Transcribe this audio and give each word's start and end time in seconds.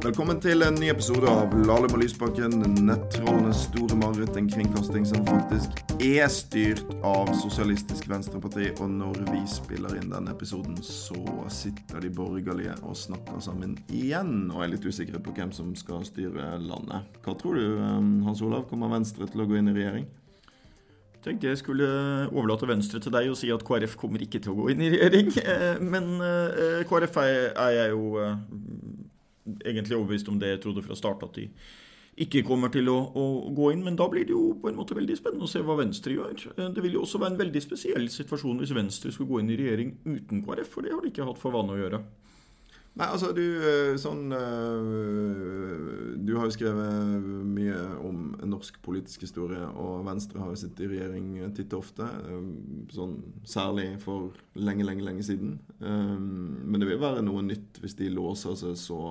Velkommen 0.00 0.38
til 0.38 0.62
en 0.62 0.76
ny 0.78 0.92
episode 0.92 1.26
av 1.26 1.50
Lahlum 1.66 1.96
og 1.96 1.98
Lysbakken, 2.04 2.54
nettrollenes 2.86 3.64
store 3.64 3.98
mareritt. 3.98 4.38
En 4.38 4.46
kringkasting 4.46 5.08
som 5.10 5.26
faktisk 5.26 5.82
er 5.98 6.30
styrt 6.30 6.86
av 7.02 7.32
Sosialistisk 7.40 8.06
Venstreparti. 8.12 8.68
Og 8.78 8.94
når 8.94 9.18
vi 9.32 9.42
spiller 9.50 9.98
inn 9.98 10.14
denne 10.14 10.30
episoden, 10.36 10.78
så 10.86 11.18
sitter 11.50 12.06
de 12.06 12.14
borgerlige 12.14 12.78
og 12.84 12.94
snakker 13.02 13.42
sammen 13.42 13.74
igjen. 13.90 14.52
Og 14.54 14.62
er 14.62 14.76
litt 14.76 14.86
usikre 14.86 15.18
på 15.18 15.34
hvem 15.34 15.50
som 15.56 15.74
skal 15.74 16.06
styre 16.06 16.62
landet. 16.62 17.10
Hva 17.26 17.34
tror 17.42 17.58
du, 17.58 17.66
um, 17.82 18.20
Hans 18.28 18.46
Olav? 18.46 18.70
Kommer 18.70 18.94
Venstre 18.94 19.26
til 19.26 19.42
å 19.42 19.50
gå 19.50 19.58
inn 19.58 19.74
i 19.74 19.78
regjering? 19.82 20.06
Tenkte 21.24 21.50
jeg 21.50 21.60
skulle 21.60 21.88
overlate 22.30 22.68
Venstre 22.68 23.00
til 23.02 23.12
deg 23.14 23.28
og 23.30 23.38
si 23.38 23.50
at 23.52 23.64
KrF 23.66 23.96
kommer 24.00 24.22
ikke 24.24 24.40
til 24.42 24.54
å 24.54 24.58
gå 24.62 24.70
inn 24.72 24.86
i 24.86 24.94
regjering. 24.94 25.32
Eh, 25.50 25.80
men 25.82 26.20
eh, 26.22 26.82
KrF 26.88 27.16
er, 27.22 27.36
jeg 27.74 27.92
jo 27.92 28.20
eh, 28.22 28.36
egentlig 29.66 29.96
overbevist 29.96 30.28
om 30.30 30.38
det 30.40 30.52
jeg 30.52 30.60
trodde 30.62 30.84
fra 30.84 30.96
start, 30.98 31.24
at 31.26 31.38
de 31.38 31.48
ikke 32.20 32.44
kommer 32.46 32.70
til 32.72 32.90
å, 32.92 32.96
å, 33.16 33.24
gå 33.56 33.70
inn. 33.74 33.82
Men 33.86 33.98
da 33.98 34.06
blir 34.12 34.26
det 34.28 34.34
jo 34.34 34.54
på 34.60 34.70
en 34.70 34.78
måte 34.78 34.96
veldig 34.96 35.16
spennende 35.18 35.48
å 35.48 35.50
se 35.50 35.62
hva 35.64 35.78
Venstre 35.80 36.14
gjør. 36.14 36.44
Det 36.60 36.84
vil 36.84 36.98
jo 36.98 37.04
også 37.06 37.20
være 37.22 37.34
en 37.34 37.40
veldig 37.40 37.62
spesiell 37.64 38.08
situasjon 38.12 38.60
hvis 38.62 38.74
Venstre 38.76 39.12
skulle 39.14 39.30
gå 39.32 39.42
inn 39.42 39.52
i 39.54 39.58
regjering 39.60 39.94
uten 40.06 40.44
KrF, 40.46 40.70
for 40.74 40.86
det 40.86 40.94
har 40.94 41.02
de 41.04 41.12
ikke 41.12 41.28
hatt 41.28 41.40
for 41.40 41.56
vane 41.56 41.74
å 41.74 41.80
gjøre. 41.80 42.02
Nei, 42.98 43.06
altså 43.06 43.30
du 43.32 43.44
eh, 43.62 43.92
sånn 44.02 44.32
eh, 44.34 46.16
Du 46.26 46.32
har 46.36 46.48
jo 46.48 46.54
skrevet 46.56 47.28
mye 47.46 47.76
om 48.06 48.32
norsk 48.50 48.80
politisk 48.82 49.22
historie, 49.24 49.62
og 49.62 50.02
Venstre 50.08 50.42
har 50.42 50.50
jo 50.50 50.58
sittet 50.58 50.84
i 50.86 50.90
regjering 50.96 51.28
titt 51.56 51.72
og 51.76 51.84
ofte. 51.84 52.06
Eh, 52.06 52.48
sånn 52.94 53.18
særlig 53.46 53.92
for 54.02 54.34
lenge, 54.58 54.86
lenge, 54.88 55.06
lenge 55.06 55.26
siden. 55.26 55.58
Men 55.80 56.80
det 56.80 56.88
vil 56.90 57.02
være 57.02 57.22
noe 57.24 57.44
nytt 57.46 57.78
hvis 57.82 57.96
de 58.00 58.10
låser 58.12 58.58
seg 58.58 58.74
så 58.80 59.02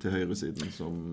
til 0.00 0.14
høyresiden 0.14 0.70
som 0.72 1.12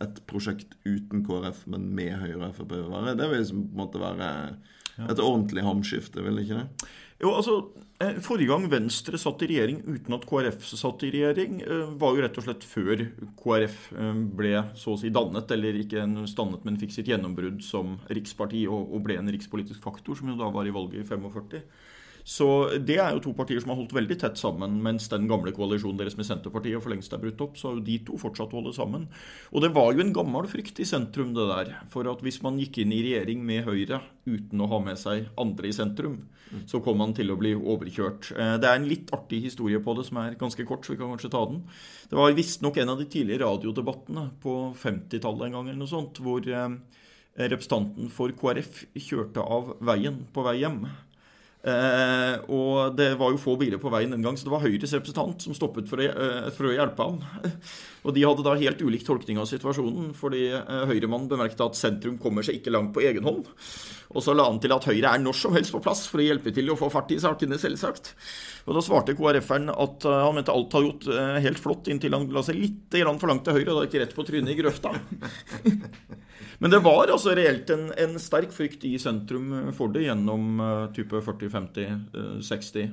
et 0.00 0.20
prosjekt 0.28 0.72
uten 0.86 1.20
KrF, 1.26 1.66
men 1.68 1.90
med 1.96 2.14
Høyre 2.22 2.48
og 2.48 2.54
Frp. 2.56 2.72
Det 3.18 3.28
vil 3.28 3.44
på 3.44 3.58
en 3.58 3.66
måte 3.76 4.00
være 4.00 4.30
et 5.04 5.20
ordentlig 5.20 5.64
hamskifte, 5.66 6.24
vil 6.24 6.40
ikke 6.42 6.62
det? 6.62 6.88
Jo, 7.20 7.34
altså, 7.36 7.54
eh, 8.00 8.16
Forrige 8.24 8.48
gang 8.48 8.64
Venstre 8.72 9.18
satt 9.20 9.42
i 9.44 9.48
regjering 9.50 9.82
uten 9.84 10.14
at 10.16 10.24
KrF 10.28 10.62
satt 10.64 11.02
i 11.04 11.10
regjering, 11.12 11.58
eh, 11.60 11.90
var 12.00 12.16
jo 12.16 12.22
rett 12.24 12.38
og 12.40 12.46
slett 12.46 12.64
før 12.64 13.02
KrF 13.36 13.76
eh, 13.92 14.22
ble 14.40 14.54
så 14.74 14.94
å 14.94 15.00
si 15.00 15.12
dannet, 15.12 15.52
eller 15.52 15.76
ikke 15.82 16.06
stannet, 16.30 16.64
men 16.64 16.80
fikk 16.80 16.96
sitt 16.96 17.10
gjennombrudd 17.12 17.60
som 17.62 17.98
riksparti 18.08 18.64
og 18.72 18.96
ble 19.04 19.18
en 19.20 19.28
rikspolitisk 19.28 19.84
faktor, 19.84 20.16
som 20.16 20.32
jo 20.32 20.38
da 20.40 20.48
var 20.48 20.64
i 20.64 20.72
valget 20.72 21.04
i 21.04 21.08
45. 21.08 21.60
Så 22.30 22.46
det 22.86 23.00
er 23.02 23.16
jo 23.16 23.22
to 23.24 23.32
partier 23.34 23.58
som 23.58 23.72
har 23.72 23.80
holdt 23.80 23.94
veldig 23.96 24.16
tett 24.20 24.38
sammen, 24.38 24.76
mens 24.84 25.08
den 25.10 25.26
gamle 25.30 25.50
koalisjonen 25.54 25.98
deres 25.98 26.14
med 26.14 26.28
Senterpartiet 26.28 26.78
for 26.78 26.92
lengst 26.92 27.14
er 27.16 27.22
brutt 27.22 27.40
opp. 27.42 27.56
Så 27.58 27.68
har 27.68 27.78
jo 27.80 27.86
de 27.88 27.96
to 28.06 28.18
fortsatt 28.22 28.54
holde 28.54 28.70
sammen. 28.76 29.08
Og 29.50 29.64
det 29.64 29.72
var 29.74 29.90
jo 29.96 30.04
en 30.04 30.12
gammel 30.14 30.46
frykt 30.50 30.78
i 30.78 30.86
sentrum, 30.86 31.32
det 31.34 31.48
der. 31.50 31.72
For 31.90 32.06
at 32.06 32.22
hvis 32.22 32.38
man 32.44 32.60
gikk 32.62 32.78
inn 32.84 32.94
i 32.94 33.02
regjering 33.08 33.42
med 33.46 33.66
Høyre 33.66 33.98
uten 34.30 34.62
å 34.62 34.70
ha 34.70 34.78
med 34.84 35.00
seg 35.00 35.26
andre 35.42 35.72
i 35.72 35.74
sentrum, 35.74 36.20
så 36.70 36.78
kom 36.82 37.02
man 37.02 37.16
til 37.18 37.34
å 37.34 37.38
bli 37.40 37.56
overkjørt. 37.58 38.30
Eh, 38.36 38.54
det 38.62 38.70
er 38.70 38.78
en 38.78 38.88
litt 38.90 39.10
artig 39.14 39.42
historie 39.48 39.82
på 39.82 39.94
det 39.98 40.06
som 40.06 40.22
er 40.22 40.38
ganske 40.38 40.66
kort, 40.70 40.86
så 40.86 40.94
vi 40.94 41.00
kan 41.02 41.10
kanskje 41.10 41.32
ta 41.34 41.42
den. 41.50 41.64
Det 42.10 42.18
var 42.18 42.38
visstnok 42.38 42.78
en 42.78 42.94
av 42.94 43.02
de 43.02 43.10
tidlige 43.10 43.42
radiodebattene 43.42 44.28
på 44.42 44.56
50-tallet 44.78 45.48
en 45.48 45.58
gang 45.58 45.68
eller 45.70 45.82
noe 45.82 45.90
sånt, 45.90 46.22
hvor 46.22 46.46
eh, 46.46 46.72
representanten 47.40 48.10
for 48.14 48.34
KrF 48.38 48.84
kjørte 48.94 49.42
av 49.42 49.76
veien 49.82 50.24
på 50.34 50.46
vei 50.46 50.60
hjem. 50.62 50.84
Eh, 51.60 52.34
og 52.48 52.94
det 52.96 53.10
var 53.20 53.34
jo 53.34 53.40
få 53.40 53.52
biler 53.60 53.80
på 53.80 53.90
veien 53.92 54.14
den 54.14 54.24
gang, 54.24 54.36
så 54.38 54.46
det 54.46 54.52
var 54.54 54.62
Høyres 54.64 54.94
representant 54.96 55.44
som 55.44 55.56
stoppet 55.56 55.90
for 55.90 56.00
å, 56.00 56.06
eh, 56.08 56.48
for 56.56 56.70
å 56.70 56.72
hjelpe 56.72 57.04
ham. 57.04 57.18
og 58.06 58.16
de 58.16 58.24
hadde 58.24 58.46
da 58.46 58.56
helt 58.56 58.80
ulik 58.80 59.04
tolkning 59.04 59.40
av 59.40 59.48
situasjonen, 59.50 60.14
fordi 60.16 60.46
eh, 60.56 60.84
Høyremannen 60.88 61.28
bemerket 61.28 61.60
at 61.66 61.76
sentrum 61.76 62.16
kommer 62.22 62.46
seg 62.46 62.60
ikke 62.60 62.72
langt 62.72 62.94
på 62.96 63.04
egen 63.04 63.28
hånd. 63.28 63.50
Og 64.10 64.24
så 64.24 64.34
la 64.34 64.48
han 64.48 64.58
til 64.62 64.72
at 64.74 64.88
Høyre 64.88 65.12
er 65.12 65.20
når 65.22 65.36
som 65.38 65.54
helst 65.54 65.74
på 65.74 65.82
plass 65.84 66.06
for 66.10 66.22
å 66.22 66.24
hjelpe 66.24 66.50
til 66.54 66.72
å 66.72 66.78
få 66.78 66.88
fart 66.90 67.12
i 67.14 67.20
sakene, 67.22 67.60
selvsagt. 67.60 68.14
Og 68.66 68.74
da 68.74 68.82
svarte 68.82 69.14
KrF-eren 69.18 69.70
at 69.70 70.06
uh, 70.08 70.16
han 70.24 70.34
mente 70.34 70.50
alt 70.50 70.74
hadde 70.74 70.88
gjort 70.88 71.06
uh, 71.12 71.36
helt 71.44 71.60
flott, 71.62 71.90
inntil 71.92 72.16
han 72.16 72.26
la 72.34 72.42
seg 72.42 72.58
litt 72.58 72.98
for 73.20 73.30
langt 73.30 73.46
til 73.46 73.60
høyre, 73.60 73.70
og 73.70 73.78
da 73.78 73.86
gikk 73.86 74.00
rett 74.02 74.16
på 74.16 74.26
trynet 74.26 74.50
i 74.50 74.58
grøfta. 74.58 74.96
Men 76.60 76.74
det 76.74 76.82
var 76.84 77.08
altså 77.08 77.34
reelt 77.36 77.70
en, 77.72 77.86
en, 77.96 78.18
sterk 78.20 78.52
frykt 78.52 78.84
i 78.84 78.94
sentrum 79.00 79.72
for 79.76 79.92
det 79.94 80.04
gjennom 80.04 80.60
uh, 80.60 80.88
type 80.96 81.22
40, 81.24 81.52
50, 81.54 81.94
60 82.44 82.90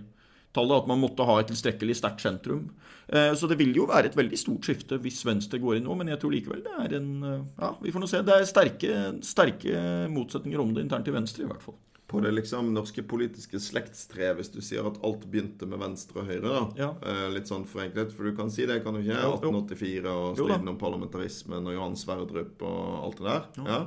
tallet 0.56 0.80
at 0.80 0.88
man 0.90 1.02
måtte 1.02 1.26
ha 1.28 1.36
et 1.38 1.50
tilstrekkelig 1.52 1.98
sterkt 2.00 2.24
sentrum. 2.24 2.64
Så 3.08 3.46
det 3.52 3.60
vil 3.60 3.76
jo 3.78 3.84
være 3.88 4.10
et 4.10 4.16
veldig 4.18 4.40
stort 4.40 4.66
skifte 4.66 4.98
hvis 5.04 5.20
Venstre 5.28 5.60
går 5.62 5.78
inn 5.78 5.86
nå, 5.86 5.94
men 6.00 6.10
jeg 6.10 6.18
tror 6.20 6.34
likevel 6.34 6.64
det 6.66 6.74
er 6.82 6.96
en 6.98 7.12
Ja, 7.22 7.70
vi 7.84 7.92
får 7.94 8.02
nå 8.02 8.10
se. 8.10 8.24
Det 8.26 8.34
er 8.34 8.48
sterke, 8.50 8.96
sterke 9.28 9.84
motsetninger 10.10 10.64
om 10.64 10.74
det 10.74 10.88
internt 10.88 11.12
i 11.12 11.14
Venstre, 11.14 11.46
i 11.46 11.52
hvert 11.52 11.62
fall 11.62 11.78
på 12.08 12.22
det 12.24 12.32
liksom 12.32 12.70
norske 12.72 13.04
politiske 13.04 13.60
slektstre 13.60 14.30
hvis 14.38 14.50
du 14.54 14.62
sier 14.64 14.86
at 14.88 15.00
alt 15.04 15.26
begynte 15.28 15.68
med 15.68 15.82
Venstre 15.82 16.22
og 16.22 16.30
Høyre. 16.30 16.48
da. 16.48 16.62
Ja. 16.80 16.90
Eh, 17.04 17.26
litt 17.36 17.52
sånn 17.52 17.68
forenklet, 17.68 18.14
for 18.16 18.30
du 18.30 18.38
kan 18.38 18.52
si 18.54 18.66
det, 18.70 18.80
kan 18.86 18.96
du 18.96 19.02
ikke? 19.02 19.20
1884 19.20 20.14
og 20.14 20.40
striden 20.40 20.72
om 20.72 20.80
parlamentarismen 20.80 21.68
og 21.68 21.76
Johan 21.76 22.00
Sverdrup 22.00 22.64
og 22.64 22.86
alt 23.02 23.20
det 23.20 23.28
der. 23.28 23.50
Ja. 23.68 23.82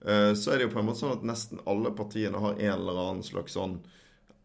Eh, 0.00 0.32
så 0.38 0.54
er 0.54 0.58
det 0.58 0.68
jo 0.68 0.72
på 0.78 0.80
en 0.80 0.88
måte 0.88 1.02
sånn 1.02 1.16
at 1.18 1.28
nesten 1.28 1.60
alle 1.68 1.92
partiene 1.98 2.40
har 2.40 2.56
en 2.56 2.74
eller 2.78 3.04
annen 3.04 3.26
slags 3.26 3.58
sånn 3.58 3.80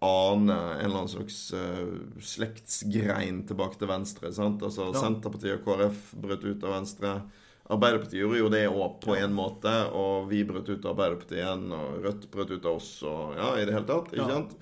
ane, 0.03 0.53
en 0.53 0.83
eller 0.83 0.97
annen 0.97 1.07
slags 1.13 1.37
uh, 1.55 1.93
slektsgrein 2.19 3.45
tilbake 3.47 3.79
til 3.79 3.87
Venstre. 3.87 4.33
sant? 4.35 4.63
Altså 4.65 4.89
Senterpartiet 4.97 5.61
og 5.61 5.63
KrF 5.63 6.09
brøt 6.19 6.43
ut 6.43 6.65
av 6.67 6.75
Venstre. 6.75 7.13
Arbeiderpartiet 7.71 8.19
gjorde 8.19 8.41
jo 8.41 8.49
det 8.51 8.63
òg 8.67 8.97
på 9.03 9.15
en 9.15 9.35
måte, 9.35 9.71
og 9.95 10.27
vi 10.31 10.41
brøt 10.47 10.67
ut 10.67 10.83
av 10.83 10.91
Arbeiderpartiet 10.97 11.39
igjen, 11.39 11.69
og 11.71 12.03
Rødt 12.03 12.25
brøt 12.33 12.51
ut 12.51 12.65
av 12.65 12.79
oss, 12.79 12.89
og 13.07 13.37
ja, 13.39 13.53
i 13.55 13.63
det 13.63 13.75
hele 13.75 13.87
tatt. 13.87 14.11
ikke 14.11 14.25
ja. 14.25 14.41
sant? 14.41 14.57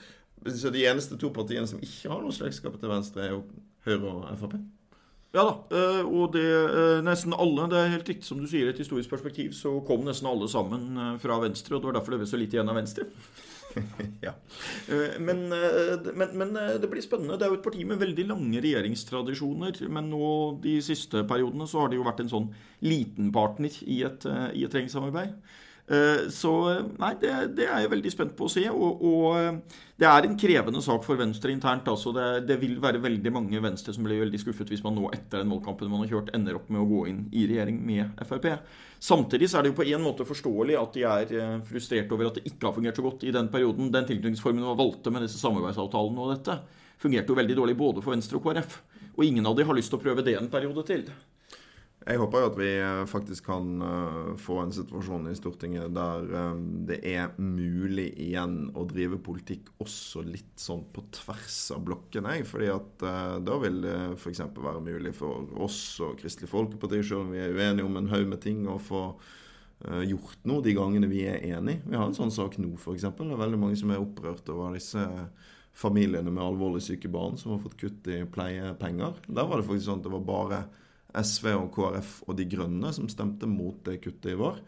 Så 0.62 0.70
de 0.74 0.86
eneste 0.90 1.18
to 1.22 1.32
partiene 1.34 1.70
som 1.70 1.82
ikke 1.82 2.12
har 2.14 2.22
noe 2.22 2.36
slektskap 2.36 2.78
til 2.78 2.94
Venstre, 2.94 3.26
er 3.26 3.36
jo 3.36 3.42
Høyre 3.86 4.14
og 4.14 4.38
Frp. 4.38 4.60
Ja 5.32 5.46
da, 5.48 5.52
eh, 5.72 6.02
og 6.04 6.34
det 6.36 6.44
eh, 6.44 6.98
nesten 7.08 7.32
alle 7.32 7.70
Det 7.72 7.78
er 7.80 7.94
helt 7.94 8.10
riktig 8.12 8.28
som 8.28 8.42
du 8.42 8.50
sier, 8.52 8.68
et 8.68 8.82
historisk 8.82 9.14
perspektiv 9.14 9.54
så 9.56 9.78
kom 9.88 10.04
nesten 10.04 10.28
alle 10.28 10.50
sammen 10.52 10.90
eh, 10.92 11.14
fra 11.24 11.38
Venstre, 11.40 11.78
og 11.78 11.82
det 11.82 11.88
var 11.88 11.98
derfor 12.00 12.16
det 12.16 12.24
ble 12.24 12.28
så 12.34 12.40
lite 12.42 12.58
igjen 12.58 12.72
av 12.72 12.76
Venstre. 12.82 13.08
ja. 14.28 14.34
Eh, 14.88 15.18
men, 15.20 15.46
eh, 15.56 16.12
men, 16.14 16.38
men, 16.38 16.56
eh, 16.58 16.78
det 16.82 16.90
blir 16.92 17.04
spennende. 17.04 17.38
Det 17.40 17.48
er 17.48 17.54
jo 17.54 17.60
et 17.60 17.66
parti 17.66 17.86
med 17.88 18.02
veldig 18.02 18.28
lange 18.30 18.62
regjeringstradisjoner. 18.64 19.82
Men 19.94 20.12
nå 20.12 20.30
de 20.64 20.78
siste 20.86 21.24
periodene 21.30 21.68
så 21.70 21.84
har 21.84 21.92
det 21.92 22.00
jo 22.00 22.08
vært 22.08 22.24
en 22.26 22.34
sånn 22.34 22.50
liten 22.86 23.32
partner 23.36 23.76
i 23.86 24.02
et, 24.08 24.28
i 24.28 24.66
et 24.66 24.74
regjeringssamarbeid. 24.74 25.36
Så 26.32 26.52
nei, 27.02 27.10
det, 27.20 27.32
det, 27.58 27.66
er 27.68 27.82
jeg 27.84 27.92
veldig 27.92 28.12
spent 28.14 28.36
på 28.38 28.46
å 28.48 28.52
se. 28.54 28.62
Og, 28.72 29.02
og 29.04 29.58
det 30.00 30.08
er 30.08 30.26
en 30.26 30.38
krevende 30.40 30.80
sak 30.82 31.04
for 31.04 31.20
Venstre 31.20 31.52
internt. 31.52 31.90
altså 31.92 32.14
det, 32.16 32.28
det, 32.48 32.56
vil 32.62 32.78
være 32.82 33.02
veldig 33.04 33.34
mange 33.36 33.60
Venstre 33.62 33.94
som 33.94 34.08
blir 34.08 34.22
veldig 34.24 34.40
skuffet 34.40 34.72
hvis 34.72 34.86
man 34.86 34.96
nå 34.96 35.10
etter 35.12 35.42
den 35.42 35.52
valgkampen 35.52 35.92
man 35.92 36.06
har 36.06 36.14
kjørt, 36.14 36.32
ender 36.38 36.58
opp 36.58 36.72
med 36.72 36.82
å 36.82 36.88
gå 36.90 37.02
inn 37.12 37.26
i 37.36 37.44
regjering 37.50 37.82
med 37.86 38.24
Frp. 38.26 38.48
Samtidig 39.02 39.50
så 39.50 39.60
er 39.60 39.66
det 39.66 39.72
jo 39.72 39.80
på 39.80 39.86
en 39.90 40.04
måte 40.04 40.28
forståelig 40.30 40.76
at 40.78 40.98
de 40.98 41.04
er 41.10 41.32
eh, 41.34 41.54
frustrert 41.66 42.12
over 42.14 42.30
at 42.30 42.36
det 42.38 42.44
ikke 42.52 42.68
har 42.68 42.76
fungert 42.76 43.00
så 43.00 43.06
godt 43.06 43.26
i 43.26 43.34
den 43.34 43.52
perioden. 43.54 43.90
Den 43.94 44.06
tilknytningsformen 44.06 44.62
man 44.62 44.78
valgte 44.78 45.14
med 45.14 45.26
disse 45.26 45.42
samarbeidsavtalene 45.42 46.22
og 46.22 46.34
dette, 46.36 46.60
fungerte 47.02 47.34
jo 47.34 47.38
veldig 47.40 47.58
dårlig 47.58 47.78
både 47.80 48.04
for 48.06 48.14
Venstre 48.14 48.38
og 48.38 48.46
KrF. 48.46 48.78
Og 49.16 49.26
ingen 49.26 49.50
av 49.50 49.58
de 49.58 49.66
har 49.66 49.78
lyst 49.78 49.90
til 49.94 49.98
å 49.98 50.04
prøve 50.04 50.26
det 50.26 50.38
en 50.38 50.52
periode 50.54 50.86
til. 50.86 51.08
Jeg 52.02 52.18
håper 52.18 52.42
jo 52.42 52.48
at 52.50 52.56
vi 52.58 52.70
eh, 52.82 53.00
faktisk 53.06 53.46
kan 53.46 53.68
uh, 53.78 54.32
få 54.42 54.56
en 54.64 54.72
situasjon 54.74 55.28
i 55.30 55.36
Stortinget 55.38 55.92
der 55.94 56.24
um, 56.50 56.64
det 56.90 56.98
er 57.06 57.36
mulig 57.38 58.08
igjen 58.24 58.72
å 58.74 58.88
drive 58.90 59.20
politikk 59.22 59.70
også 59.84 60.24
litt 60.26 60.56
sånn 60.58 60.82
på 60.96 61.04
tvers 61.14 61.60
av 61.76 61.84
blokkene. 61.86 62.40
Fordi 62.48 62.72
at 62.74 63.06
da 63.46 63.60
vil 63.62 63.84
det 63.86 64.00
f.eks. 64.16 64.42
være 64.58 64.82
mulig 64.82 65.14
for 65.18 65.46
oss 65.62 65.78
og 66.02 66.18
Kristelig 66.24 66.50
Folkeparti, 66.50 67.04
selv 67.06 67.28
om 67.28 67.36
vi 67.36 67.44
er 67.44 67.54
uenige 67.54 67.86
om 67.86 68.02
en 68.02 68.10
haug 68.10 68.26
med 68.34 68.42
ting, 68.42 68.66
å 68.66 68.82
få 68.82 69.06
gjort 70.06 70.44
noe 70.46 70.62
de 70.62 70.76
gangene 70.78 71.08
vi 71.10 71.24
er 71.26 71.42
enige. 71.56 71.82
Vi 71.90 71.98
har 71.98 72.06
en 72.06 72.18
sånn 72.18 72.34
sak 72.34 72.60
nå, 72.62 72.76
f.eks. 72.78 73.08
Det 73.18 73.26
er 73.26 73.40
veldig 73.46 73.62
mange 73.62 73.78
som 73.80 73.94
er 73.94 74.02
opprørt 74.02 74.50
over 74.54 74.78
disse 74.78 75.06
familiene 75.74 76.34
med 76.34 76.44
alvorlig 76.44 76.84
syke 76.86 77.10
barn 77.10 77.38
som 77.38 77.56
har 77.56 77.64
fått 77.64 77.80
kutt 77.80 78.10
i 78.12 78.22
pleiepenger. 78.30 79.22
Der 79.28 79.48
var 79.50 79.58
det 79.58 79.70
faktisk 79.70 79.88
sånn 79.88 80.02
at 80.02 80.10
det 80.10 80.14
var 80.18 80.28
bare 80.28 80.62
SV 81.18 81.52
og 81.56 81.68
KrF 81.76 82.14
og 82.28 82.38
De 82.40 82.48
Grønne 82.50 82.94
som 82.96 83.10
stemte 83.12 83.50
mot 83.50 83.78
det 83.88 84.00
kuttet 84.04 84.34
i 84.34 84.40
vår. 84.40 84.62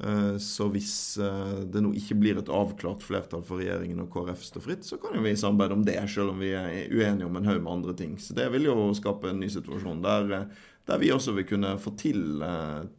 Eh, 0.00 0.36
så 0.38 0.68
hvis 0.72 1.16
eh, 1.22 1.58
det 1.72 1.80
nå 1.80 1.92
ikke 1.96 2.18
blir 2.20 2.40
et 2.40 2.52
avklart 2.52 3.04
flertall 3.06 3.44
for 3.46 3.62
regjeringen 3.62 4.02
og 4.04 4.10
KrF 4.12 4.44
står 4.44 4.64
fritt, 4.64 4.86
så 4.88 4.98
kan 5.00 5.16
jo 5.16 5.24
vi 5.24 5.36
samarbeide 5.38 5.78
om 5.78 5.84
det, 5.86 5.98
selv 6.12 6.34
om 6.34 6.42
vi 6.42 6.52
er 6.56 6.90
uenige 6.92 7.28
om 7.28 7.38
en 7.38 7.48
haug 7.48 7.62
med 7.62 7.72
andre 7.78 7.96
ting. 7.96 8.16
Så 8.20 8.36
det 8.36 8.48
vil 8.52 8.68
jo 8.68 8.90
skape 8.96 9.30
en 9.32 9.40
ny 9.40 9.48
situasjon 9.52 10.02
der, 10.04 10.32
eh, 10.36 10.64
der 10.86 11.00
vi 11.02 11.12
også 11.14 11.34
vil 11.38 11.48
kunne 11.48 11.76
få 11.82 11.96
til, 11.98 12.42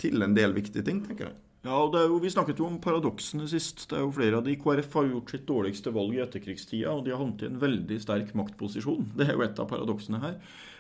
til 0.02 0.24
en 0.26 0.34
del 0.36 0.56
viktige 0.58 0.84
ting, 0.84 1.04
tenker 1.06 1.30
jeg. 1.30 1.38
Ja, 1.68 1.78
og 1.84 1.96
jo, 1.96 2.18
Vi 2.24 2.32
snakket 2.32 2.60
jo 2.62 2.68
om 2.68 2.80
paradoksene 2.80 3.48
sist. 3.50 3.90
Det 3.90 3.98
er 3.98 4.06
jo 4.06 4.14
Flere 4.16 4.40
av 4.40 4.46
de 4.46 4.56
KrF 4.60 4.94
har 4.94 5.08
gjort 5.10 5.32
sitt 5.34 5.46
dårligste 5.48 5.92
valg 5.96 6.16
i 6.16 6.22
etterkrigstida, 6.24 6.94
og 6.94 7.06
de 7.06 7.12
har 7.12 7.20
havnet 7.22 7.44
i 7.44 7.50
en 7.50 7.60
veldig 7.60 8.00
sterk 8.04 8.34
maktposisjon. 8.38 9.12
Det 9.18 9.28
er 9.28 9.36
jo 9.36 9.44
et 9.46 9.60
av 9.60 9.70
paradoksene 9.70 10.22
her. 10.24 10.38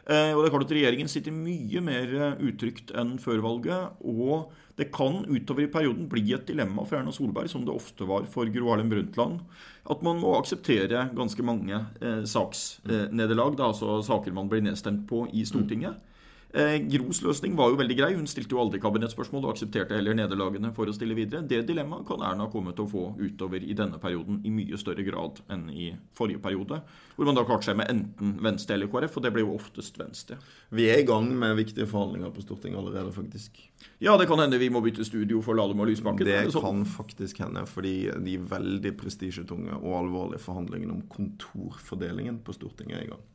Eh, 0.07 0.31
og 0.31 0.39
det 0.39 0.48
er 0.48 0.54
klart 0.54 0.69
at 0.69 0.75
Regjeringen 0.77 1.09
sitter 1.12 1.36
mye 1.36 1.81
mer 1.83 2.13
eh, 2.15 2.39
utrygt 2.48 2.94
enn 2.95 3.18
før 3.19 3.44
valget. 3.44 3.98
Og 4.07 4.54
det 4.80 4.92
kan 4.94 5.24
utover 5.25 5.65
i 5.65 5.71
perioden 5.74 6.07
bli 6.09 6.24
et 6.36 6.48
dilemma 6.48 6.86
for 6.88 7.00
Erna 7.00 7.12
Solberg, 7.12 7.50
som 7.51 7.65
det 7.65 7.74
ofte 7.74 8.07
var 8.07 8.27
for 8.31 8.48
Gro 8.54 8.69
Harlem 8.71 8.92
Brundtland, 8.94 9.42
at 9.89 10.04
man 10.06 10.21
må 10.21 10.36
akseptere 10.38 11.07
ganske 11.18 11.44
mange 11.45 11.80
eh, 12.00 12.21
saksnederlag, 12.30 13.57
eh, 13.57 13.65
altså 13.68 14.00
saker 14.06 14.36
man 14.38 14.51
blir 14.51 14.63
nedstemt 14.63 15.07
på 15.09 15.25
i 15.33 15.44
Stortinget. 15.50 15.98
Eh, 16.57 16.77
Gros 16.89 17.19
løsning 17.21 17.54
var 17.56 17.69
jo 17.69 17.77
veldig 17.77 17.95
grei. 18.00 18.09
Hun 18.18 18.25
stilte 18.30 18.56
jo 18.56 18.62
aldri 18.63 18.80
kabinettspørsmål 18.81 19.44
og 19.45 19.51
aksepterte 19.54 19.94
heller 19.94 20.15
nederlagene 20.18 20.71
for 20.74 20.89
å 20.89 20.95
stille 20.95 21.13
videre. 21.18 21.44
Det 21.45 21.59
dilemmaet 21.68 22.07
kan 22.07 22.24
Erna 22.25 22.48
komme 22.50 22.74
til 22.74 22.88
å 22.88 22.89
få 22.89 23.04
utover 23.19 23.62
i 23.62 23.75
denne 23.77 24.00
perioden 24.01 24.39
i 24.42 24.54
mye 24.54 24.80
større 24.81 25.06
grad 25.06 25.44
enn 25.54 25.68
i 25.69 25.92
forrige 26.18 26.42
periode. 26.42 26.80
Hvor 27.13 27.30
man 27.30 27.38
da 27.38 27.45
klarte 27.45 27.69
seg 27.69 27.77
med 27.77 27.92
enten 27.94 28.33
Venstre 28.42 28.74
eller 28.74 28.89
KrF, 28.89 29.19
og 29.19 29.27
det 29.27 29.33
ble 29.36 29.45
jo 29.45 29.54
oftest 29.54 30.01
Venstre. 30.01 30.39
Vi 30.74 30.89
er 30.89 31.04
i 31.04 31.07
gang 31.07 31.30
med 31.30 31.59
viktige 31.62 31.89
forhandlinger 31.89 32.33
på 32.33 32.48
Stortinget 32.48 32.81
allerede, 32.81 33.13
faktisk. 33.13 33.62
Ja, 34.01 34.18
det 34.18 34.25
kan 34.30 34.42
hende 34.42 34.57
vi 34.57 34.71
må 34.74 34.81
bytte 34.81 35.06
studio 35.06 35.44
for 35.45 35.57
Lademo 35.57 35.86
og 35.86 35.92
Lysbakken. 35.92 36.25
Det, 36.25 36.42
det 36.50 36.65
kan 36.65 36.83
faktisk 36.89 37.45
hende, 37.45 37.68
fordi 37.69 37.95
de 38.25 38.38
veldig 38.50 38.98
prestisjetunge 38.98 39.77
og 39.77 40.00
alvorlige 40.01 40.42
forhandlingene 40.42 40.98
om 40.98 41.06
kontorfordelingen 41.12 42.42
på 42.42 42.57
Stortinget 42.57 43.04
er 43.04 43.09
i 43.12 43.12
gang. 43.13 43.25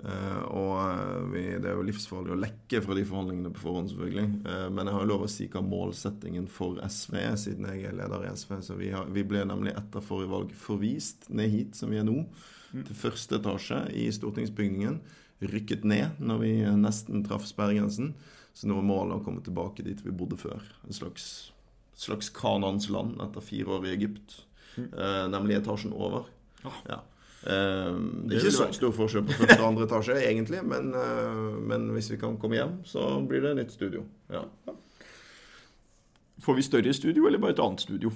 Uh, 0.00 0.42
og 0.56 0.74
eh, 0.80 1.16
vi, 1.28 1.42
Det 1.60 1.68
er 1.68 1.74
jo 1.76 1.84
livsfarlig 1.84 2.32
å 2.32 2.38
lekke 2.40 2.80
fra 2.80 2.94
de 2.96 3.02
forhandlingene 3.04 3.52
på 3.52 3.64
forhånd, 3.66 3.90
selvfølgelig. 3.92 4.26
Uh, 4.46 4.66
men 4.72 4.88
jeg 4.88 4.96
har 4.96 5.04
jo 5.04 5.10
lov 5.10 5.24
å 5.26 5.30
si 5.30 5.48
hva 5.52 5.62
målsettingen 5.64 6.46
for 6.50 6.80
SV 6.80 7.18
er, 7.20 7.36
siden 7.40 7.68
jeg 7.68 7.90
er 7.90 7.98
leder 7.98 8.24
i 8.24 8.32
SV. 8.32 8.54
Så 8.64 8.78
vi, 8.80 8.92
har, 8.94 9.10
vi 9.12 9.26
ble 9.28 9.44
nemlig 9.48 9.74
etter 9.76 10.04
forrige 10.04 10.32
valg 10.32 10.54
forvist 10.56 11.28
ned 11.28 11.52
hit, 11.52 11.76
som 11.76 11.92
vi 11.92 12.00
er 12.00 12.08
nå, 12.08 12.24
mm. 12.24 12.84
til 12.88 13.00
første 13.02 13.40
etasje 13.40 13.82
i 14.00 14.08
stortingsbygningen. 14.16 15.00
Rykket 15.50 15.84
ned 15.88 16.20
når 16.20 16.42
vi 16.44 16.52
nesten 16.80 17.24
traff 17.26 17.44
sperregrensen. 17.48 18.14
Så 18.56 18.68
nå 18.68 18.80
er 18.80 18.88
målet 18.88 19.20
å 19.20 19.24
komme 19.24 19.44
tilbake 19.44 19.84
dit 19.84 20.00
vi 20.04 20.16
bodde 20.16 20.40
før. 20.40 20.64
En 20.84 20.96
slags, 20.96 21.52
slags 21.96 22.32
Kanans 22.34 22.88
land 22.92 23.20
etter 23.24 23.44
fire 23.44 23.76
år 23.76 23.86
i 23.88 23.94
Egypt. 23.94 24.42
Mm. 24.76 24.90
Nemlig 25.32 25.60
etasjen 25.60 25.94
over. 25.96 26.28
Oh. 26.64 26.82
Ja. 26.88 27.00
Ehm, 27.46 28.28
det 28.28 28.36
er 28.36 28.44
ikke 28.44 28.52
så 28.52 28.68
stor 28.76 28.92
forskjell 28.92 29.24
på 29.24 29.38
første 29.38 29.56
og 29.62 29.66
andre 29.70 29.88
etasje, 29.88 30.18
egentlig. 30.28 30.60
Men, 30.66 30.92
eh, 30.94 31.56
men, 31.72 31.88
hvis 31.96 32.12
vi 32.12 32.20
kan 32.20 32.36
komme 32.38 32.58
hjem, 32.58 32.78
så 32.84 33.26
blir 33.26 33.40
det 33.40 33.56
nytt 33.56 33.72
studio. 33.72 34.04
Ja. 34.32 34.44
Får 36.40 36.54
vi 36.56 36.62
større 36.62 36.92
studio, 36.96 37.26
eller 37.26 37.38
bare 37.38 37.52
et 37.52 37.58
annet 37.60 37.80
studio? 37.80 38.10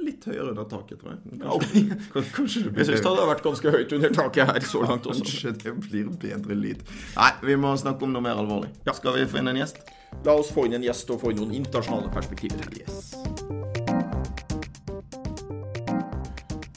Litt 0.00 0.24
høyere 0.24 0.54
under 0.54 0.64
taket, 0.64 1.00
tror 1.00 1.10
jeg. 1.12 1.40
Kanskje, 1.42 1.82
ja, 1.84 2.22
kanskje 2.36 2.62
det 2.64 2.72
blir 2.72 2.80
Jeg 2.80 2.88
syns 2.88 3.02
det 3.04 3.10
hadde 3.10 3.26
vært 3.28 3.44
ganske 3.44 3.74
høyt 3.74 3.92
under 3.98 4.14
taket 4.16 4.52
her 4.52 4.60
så 4.64 4.82
langt 4.84 5.06
også. 5.06 5.26
Kanskje 5.26 5.52
det 5.64 5.74
blir 5.84 6.08
bedre 6.08 6.56
lyd. 6.56 6.84
Nei, 7.18 7.30
vi 7.44 7.58
må 7.60 7.76
snakke 7.76 8.08
om 8.08 8.16
noe 8.16 8.24
mer 8.24 8.40
alvorlig. 8.40 8.72
Ja. 8.88 8.96
Skal 8.96 9.20
vi 9.20 9.28
få 9.28 9.42
inn 9.42 9.52
en 9.52 9.60
gjest? 9.60 9.84
La 10.24 10.32
oss 10.32 10.48
få 10.52 10.64
inn 10.64 10.78
en 10.80 10.88
gjest 10.88 11.12
og 11.12 11.20
få 11.20 11.34
inn 11.34 11.42
noen 11.42 11.52
internasjonale 11.60 12.08
perspektiver. 12.14 12.72
Yes. 12.80 13.17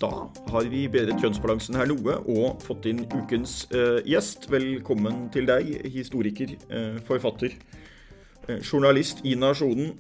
Da 0.01 0.09
har 0.50 0.65
vi 0.71 0.88
bedret 0.89 1.21
kjønnsbalansen 1.21 1.77
her 1.77 1.86
noe 1.92 2.15
og 2.25 2.63
fått 2.65 2.88
inn 2.89 3.03
ukens 3.13 3.68
eh, 3.69 4.00
gjest. 4.09 4.48
Velkommen 4.50 5.27
til 5.33 5.45
deg, 5.45 5.68
historiker, 5.94 6.56
eh, 6.74 6.98
forfatter, 7.06 7.53
eh, 8.48 8.63
journalist 8.65 9.21
i 9.30 9.36
Nasjonen 9.38 9.92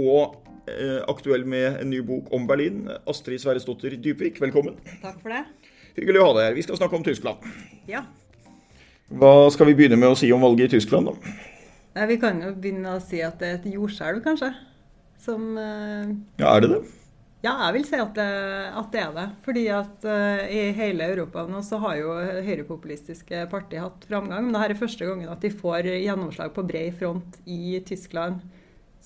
og 0.00 0.38
eh, 0.72 1.02
aktuell 1.12 1.44
med 1.44 1.82
en 1.82 1.92
ny 1.92 2.00
bok 2.06 2.32
om 2.32 2.48
Berlin. 2.48 2.86
Astrid 3.04 3.44
Sverresdotter 3.44 3.98
Dybvik, 4.00 4.40
velkommen. 4.40 4.80
Takk 5.04 5.20
for 5.20 5.34
det. 5.34 5.44
Hyggelig 6.00 6.22
å 6.22 6.30
ha 6.30 6.36
deg 6.38 6.48
her. 6.48 6.56
Vi 6.56 6.64
skal 6.64 6.80
snakke 6.80 6.96
om 6.96 7.04
Tyskland. 7.04 7.44
Ja. 7.92 8.06
Hva 9.20 9.50
skal 9.52 9.68
vi 9.68 9.76
begynne 9.76 10.00
med 10.00 10.14
å 10.14 10.18
si 10.18 10.32
om 10.32 10.44
valget 10.48 10.70
i 10.70 10.78
Tyskland, 10.78 11.12
da? 11.12 12.06
Vi 12.08 12.16
kan 12.20 12.40
jo 12.40 12.56
begynne 12.56 12.96
å 12.96 13.04
si 13.04 13.20
at 13.24 13.36
det 13.40 13.52
er 13.52 13.60
et 13.60 13.68
jordskjelv, 13.76 14.24
kanskje. 14.24 14.54
Som 15.20 15.58
eh, 15.60 16.14
Ja, 16.40 16.56
er 16.56 16.64
det 16.64 16.78
det? 16.78 16.86
Ja, 17.46 17.52
jeg 17.68 17.76
vil 17.76 17.84
si 17.86 17.98
at 18.00 18.16
det, 18.16 18.26
at 18.80 18.88
det 18.90 19.00
er 19.04 19.14
det. 19.14 19.26
Fordi 19.46 19.64
at 19.70 20.06
uh, 20.08 20.42
i 20.50 20.62
hele 20.74 21.06
Europa 21.12 21.44
nå 21.46 21.62
så 21.62 21.78
har 21.84 22.00
jo 22.00 22.16
høyrepopulistiske 22.42 23.44
partier 23.52 23.84
hatt 23.84 24.06
framgang. 24.08 24.48
Men 24.48 24.56
dette 24.56 24.74
er 24.74 24.80
første 24.80 25.06
gangen 25.06 25.30
at 25.30 25.44
de 25.44 25.52
får 25.54 25.86
gjennomslag 25.94 26.54
på 26.56 26.66
bred 26.66 26.96
front 26.98 27.38
i 27.44 27.78
Tyskland. 27.86 28.42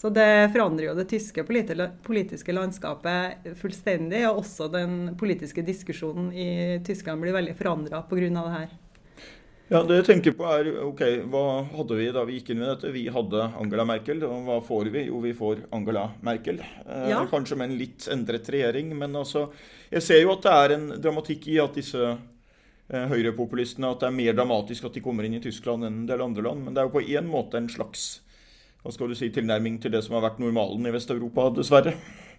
Så 0.01 0.09
det 0.17 0.49
forandrer 0.55 0.87
jo 0.87 0.97
det 0.97 1.11
tyske 1.11 1.45
politiske 1.45 2.55
landskapet 2.57 3.51
fullstendig. 3.61 4.23
Og 4.31 4.41
også 4.47 4.71
den 4.73 4.95
politiske 5.21 5.65
diskusjonen 5.67 6.31
i 6.33 6.79
Tyskland 6.87 7.21
blir 7.21 7.37
veldig 7.37 7.59
forandra 7.59 8.01
pga. 8.09 8.31
det 8.31 8.55
her. 8.55 8.73
Ja, 9.71 9.85
Det 9.87 10.01
jeg 10.01 10.07
tenker 10.09 10.35
på 10.35 10.47
er, 10.51 10.69
ok, 10.83 11.03
Hva 11.31 11.43
hadde 11.77 11.95
vi 11.95 12.09
da 12.11 12.25
vi 12.27 12.41
gikk 12.41 12.49
inn 12.51 12.63
i 12.65 12.67
dette? 12.67 12.91
Vi 12.91 13.05
hadde 13.15 13.45
Angela 13.61 13.85
Merkel. 13.87 14.25
Og 14.27 14.49
hva 14.49 14.57
får 14.67 14.91
vi? 14.91 15.05
Jo, 15.07 15.21
vi 15.23 15.31
får 15.37 15.61
Angela 15.77 16.09
Merkel. 16.27 16.59
Eh, 16.59 17.05
ja. 17.13 17.21
Kanskje 17.31 17.59
med 17.61 17.71
en 17.71 17.77
litt 17.79 18.09
endret 18.11 18.51
regjering. 18.51 18.91
Men 18.99 19.15
altså, 19.21 19.45
jeg 19.93 20.03
ser 20.03 20.25
jo 20.25 20.33
at 20.35 20.43
det 20.43 20.57
er 20.57 20.75
en 20.75 20.89
dramatikk 20.99 21.47
i 21.53 21.61
at 21.63 21.79
disse 21.79 22.01
eh, 22.03 23.07
høyrepopulistene 23.13 23.93
At 23.93 24.03
det 24.03 24.11
er 24.11 24.19
mer 24.19 24.35
dramatisk 24.41 24.89
at 24.91 24.99
de 24.99 25.05
kommer 25.05 25.29
inn 25.29 25.39
i 25.39 25.45
Tyskland 25.45 25.87
enn 25.87 26.03
en 26.03 26.11
del 26.11 26.27
andre 26.27 26.49
land. 26.49 26.67
Men 26.67 26.75
det 26.75 26.83
er 26.83 26.91
jo 26.91 26.97
på 26.99 27.07
en 27.07 27.31
måte 27.31 27.63
en 27.63 27.71
slags 27.71 28.11
hva 28.81 28.91
skal 28.97 29.13
du 29.13 29.15
si, 29.15 29.29
tilnærming 29.29 29.77
til 29.79 29.93
det 29.93 30.01
som 30.03 30.17
har 30.17 30.25
vært 30.25 30.39
normalen 30.41 30.89
i 30.89 30.93
Vest-Europa, 30.95 31.51
dessverre. 31.53 31.93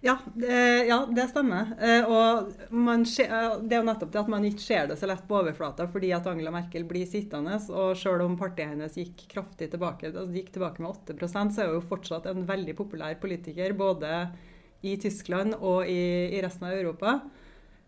Ja, 0.04 0.16
det, 0.34 0.84
ja, 0.88 0.96
det 1.14 1.28
stemmer. 1.30 1.68
Eh, 1.78 2.08
og 2.10 2.48
eh, 2.58 3.52
det 3.62 3.76
er 3.76 3.76
jo 3.76 3.86
nettopp 3.86 4.10
det 4.10 4.20
at 4.24 4.30
man 4.32 4.46
ikke 4.48 4.64
ser 4.64 4.88
det 4.90 4.96
så 4.98 5.06
lett 5.06 5.22
på 5.28 5.36
overflata 5.38 5.86
fordi 5.90 6.10
at 6.16 6.26
Angela 6.26 6.50
Merkel 6.50 6.82
blir 6.90 7.06
sittende. 7.06 7.60
Og 7.70 7.94
selv 8.00 8.24
om 8.26 8.34
partiet 8.38 8.72
hennes 8.72 8.96
gikk 8.98 9.28
kraftig 9.30 9.70
tilbake, 9.70 10.10
altså 10.10 10.26
gikk 10.34 10.50
tilbake 10.56 10.82
med 10.82 10.90
8% 11.14 11.54
så 11.54 11.62
er 11.62 11.70
hun 11.70 11.78
jo 11.78 11.84
fortsatt 11.86 12.26
en 12.32 12.42
veldig 12.48 12.74
populær 12.80 13.14
politiker 13.22 13.76
både 13.78 14.10
i 14.82 14.96
Tyskland 14.98 15.54
og 15.60 15.86
i, 15.86 16.02
i 16.34 16.42
resten 16.42 16.66
av 16.66 16.74
Europa. 16.80 17.20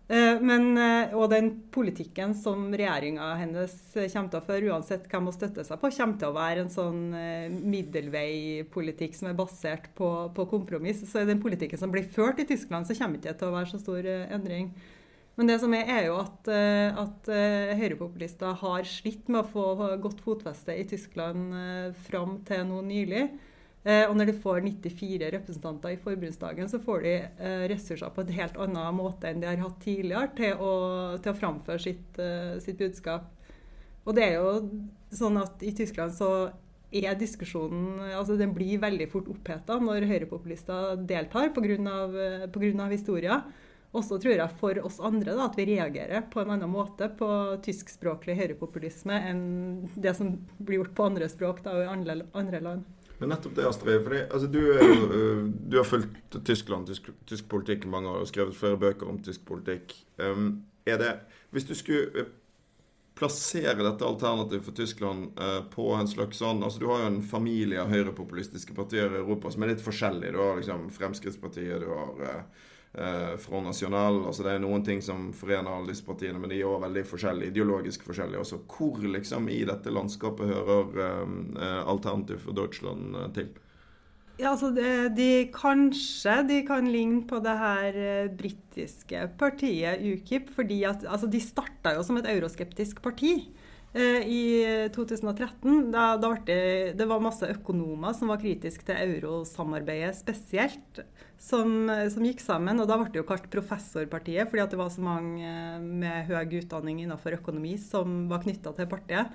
Eh, 0.05 0.41
men, 0.45 0.75
eh, 0.77 1.15
og 1.17 1.31
den 1.33 1.47
politikken 1.73 2.35
som 2.37 2.67
regjeringa 2.77 3.31
hennes 3.41 3.73
kommer 4.13 4.29
til 4.29 4.41
å 4.41 4.45
føre, 4.45 4.73
uansett 4.75 5.07
hvem 5.09 5.31
hun 5.31 5.37
støtter 5.37 5.65
seg 5.65 5.81
på, 5.81 5.91
kommer 5.97 6.19
til 6.21 6.29
å 6.29 6.37
være 6.37 6.65
en 6.65 6.73
sånn 6.73 6.99
eh, 7.17 7.47
middelveipolitikk 7.49 9.17
som 9.17 9.31
er 9.31 9.39
basert 9.39 9.89
på, 9.97 10.11
på, 10.37 10.47
kompromiss. 10.51 11.07
Så 11.09 11.23
i 11.23 11.31
den 11.31 11.41
politikken 11.41 11.81
som 11.81 11.95
blir 11.95 12.05
ført 12.05 12.43
i 12.43 12.49
Tyskland, 12.51 12.85
så 12.85 12.99
kommer 12.99 13.17
det 13.17 13.31
ikke 13.31 13.41
til 13.41 13.49
å 13.49 13.57
være 13.57 13.73
så 13.73 13.81
stor 13.81 14.11
endring. 14.37 14.69
Men 15.35 15.49
det 15.49 15.57
som 15.65 15.73
er, 15.75 15.89
er 15.91 16.05
jo 16.11 16.21
at, 16.21 16.47
at 16.47 17.31
høyrepopulister 17.81 18.53
har 18.61 18.85
slitt 18.87 19.27
med 19.27 19.41
å 19.41 19.49
få 19.51 19.89
godt 20.05 20.21
fotfeste 20.23 20.77
i 20.79 20.85
Tyskland 20.87 21.57
fram 22.07 22.37
til 22.47 22.63
nå 22.69 22.85
nylig. 22.87 23.25
Eh, 23.85 24.07
og 24.09 24.15
når 24.17 24.31
de 24.31 24.37
får 24.41 24.63
94 24.65 25.29
representanter 25.35 25.93
i 25.93 26.01
forbundsdagen, 26.01 26.71
så 26.73 26.81
får 26.81 27.03
de 27.05 27.15
eh, 27.21 27.65
ressurser 27.69 28.13
på 28.17 28.25
et 28.25 28.33
helt 28.39 28.57
annen 28.57 28.97
måte 28.97 29.29
enn 29.29 29.43
de 29.43 29.51
har 29.51 29.61
hatt 29.61 29.77
tidligere 29.85 30.31
til 30.39 30.57
å, 30.57 30.73
til 31.21 31.35
å 31.35 31.37
framføre 31.37 31.83
sitt, 31.85 32.21
eh, 32.23 32.55
sitt, 32.65 32.79
budskap. 32.81 33.29
Og 34.09 34.17
det 34.17 34.25
er 34.25 34.39
jo 34.39 34.55
sånn 35.13 35.37
at 35.41 35.61
i 35.65 35.75
Tyskland 35.77 36.17
så 36.17 36.31
er 36.95 37.17
diskusjonen 37.19 37.99
altså 38.15 38.37
Den 38.39 38.53
blir 38.55 38.79
veldig 38.79 39.09
fort 39.11 39.29
oppheta 39.33 39.77
når 39.83 40.07
høyrepopulister 40.07 41.01
deltar 41.05 41.53
pga. 41.53 42.89
historien. 42.93 43.43
Og 43.95 44.03
så 44.03 44.17
tror 44.19 44.35
jeg 44.35 44.59
for 44.59 44.79
oss 44.87 44.97
andre 44.99 45.35
da, 45.37 45.45
at 45.47 45.59
vi 45.59 45.69
reagerer 45.69 46.25
på 46.31 46.41
en 46.41 46.57
annen 46.57 46.71
måte 46.71 47.09
på 47.19 47.29
tyskspråklig 47.63 48.35
høyrepopulisme 48.41 49.21
enn 49.29 49.43
det 49.95 50.17
som 50.17 50.33
blir 50.59 50.81
gjort 50.81 50.97
på 50.97 51.07
andre 51.11 51.29
språk 51.31 51.63
da, 51.63 51.77
i 51.83 51.91
andre, 51.91 52.23
andre 52.35 52.63
land. 52.65 53.04
Men 53.19 53.31
nettopp 53.31 53.55
det, 53.57 53.67
Astrid. 53.69 54.03
Fordi, 54.05 54.23
altså, 54.31 54.49
du, 54.51 54.61
er, 54.75 54.95
uh, 55.11 55.45
du, 55.47 55.77
har 55.79 55.89
fulgt 55.89 56.39
Tyskland, 56.45 56.89
tysk, 56.91 57.11
tysk 57.31 57.49
politikk 57.51 57.87
i 57.87 57.93
mange 57.93 58.11
år 58.11 58.25
og 58.25 58.31
skrevet 58.31 58.57
flere 58.59 58.81
bøker 58.81 59.11
om 59.11 59.21
tysk 59.23 59.45
politikk. 59.49 59.95
Um, 60.19 60.65
det, 60.85 61.13
Hvis 61.55 61.69
du 61.69 61.75
skulle 61.79 62.27
uh, 62.27 62.33
plassere 63.15 63.79
dette 63.79 64.07
alternativet 64.07 64.65
for 64.67 64.75
Tyskland 64.77 65.39
uh, 65.39 65.63
på 65.71 65.93
en 65.95 66.09
slags 66.11 66.41
sånn 66.43 66.65
altså 66.67 66.83
Du 66.83 66.89
har 66.91 67.05
jo 67.05 67.11
en 67.13 67.23
familie 67.23 67.79
av 67.83 67.93
høyrepopulistiske 67.95 68.75
partier 68.75 69.13
i 69.13 69.21
Europa 69.21 69.53
som 69.55 69.63
er 69.63 69.75
litt 69.75 69.85
forskjellige. 69.85 70.35
Du 70.35 70.41
har 70.43 70.59
liksom 70.59 70.89
Fremskrittspartiet, 70.95 71.85
du 71.85 71.93
har 71.93 72.25
uh, 72.25 72.65
eh, 72.95 73.35
Front 73.41 73.67
National. 73.67 74.23
Altså 74.29 74.47
det 74.47 74.55
er 74.55 74.63
noen 74.63 74.85
ting 74.87 75.03
som 75.05 75.29
forener 75.37 75.71
alle 75.71 75.93
disse 75.93 76.07
partiene, 76.07 76.39
men 76.41 76.53
de 76.53 76.61
er 76.61 76.69
også 76.69 76.85
veldig 76.87 77.05
forskjellige, 77.11 77.55
ideologisk 77.55 78.07
forskjellige 78.07 78.45
også. 78.45 78.63
Hvor 78.71 79.05
liksom 79.17 79.51
i 79.53 79.61
dette 79.69 79.93
landskapet 79.95 80.51
hører 80.51 80.97
eh, 80.97 81.83
Alternativ 81.83 82.43
for 82.47 82.57
Deutschland 82.57 83.17
eh, 83.21 83.31
til? 83.37 83.53
Ja, 84.35 84.51
altså 84.51 84.73
de, 84.75 84.87
de, 85.15 85.29
Kanskje 85.55 86.41
de 86.49 86.63
kan 86.67 86.89
ligne 86.91 87.21
på 87.31 87.39
det 87.43 87.53
her 87.55 87.99
uh, 87.99 88.33
britiske 88.35 89.29
partiet 89.39 90.03
UKIP. 90.03 90.51
fordi 90.57 90.83
at 90.83 91.07
altså 91.07 91.29
De 91.31 91.39
starta 91.39 91.95
jo 91.95 92.03
som 92.03 92.19
et 92.19 92.27
euroskeptisk 92.33 93.03
parti. 93.03 93.37
Eh, 93.95 94.27
I 94.27 94.45
2013 94.91 95.93
da, 95.95 96.17
da 96.19 96.33
det, 96.47 96.97
det 96.99 97.07
var 97.07 97.23
masse 97.23 97.47
økonomer 97.47 98.15
som 98.19 98.33
var 98.33 98.41
kritiske 98.43 98.89
til 98.89 98.99
eurosamarbeidet 99.21 100.17
spesielt, 100.19 101.05
som, 101.39 101.87
som, 102.11 102.27
gikk 102.27 102.43
sammen. 102.43 102.83
og 102.83 102.91
Da 102.91 102.99
ble 102.99 103.13
det 103.15 103.23
jo 103.23 103.29
kalt 103.29 103.47
Professorpartiet, 103.53 104.51
fordi 104.51 104.67
det 104.73 104.81
var 104.81 104.91
så 104.91 105.05
mange 105.05 105.47
eh, 105.47 105.79
med 105.79 106.27
høy 106.27 106.59
utdanning 106.65 107.05
innenfor 107.05 107.39
økonomi 107.39 107.77
som 107.79 108.25
var 108.33 108.43
knytta 108.43 108.75
til 108.75 108.91
partiet. 108.91 109.31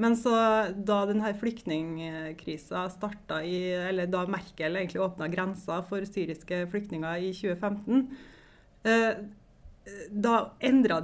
Men 0.00 0.16
så 0.16 0.32
da 0.72 1.02
denne 1.08 1.32
flyktningkrisa 1.36 2.86
starta 2.94 3.42
i 3.44 3.58
Eller 3.76 4.08
da 4.10 4.24
Merkel 4.28 4.76
egentlig 4.80 5.02
åpna 5.04 5.28
grensa 5.32 5.82
for 5.88 6.04
syriske 6.08 6.64
flyktninger 6.72 7.28
i 7.28 7.32
2015 7.36 8.08
eh, 8.88 9.22
da 10.14 10.54
endra, 10.62 11.00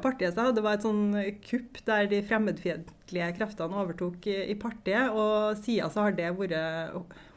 partiet 0.00 0.32
seg. 0.32 0.54
Det 0.56 0.62
var 0.64 0.78
et 0.78 0.86
sånn 0.86 1.12
kupp 1.44 1.76
der 1.84 2.06
de 2.08 2.22
fremmedfiendtlige 2.24 3.34
kreftene 3.36 3.76
overtok 3.82 4.26
i, 4.32 4.54
partiet. 4.60 5.10
Og 5.12 5.56
siden 5.60 5.90
så 5.92 6.00
har 6.06 6.12
det 6.16 6.30
vært 6.38 6.56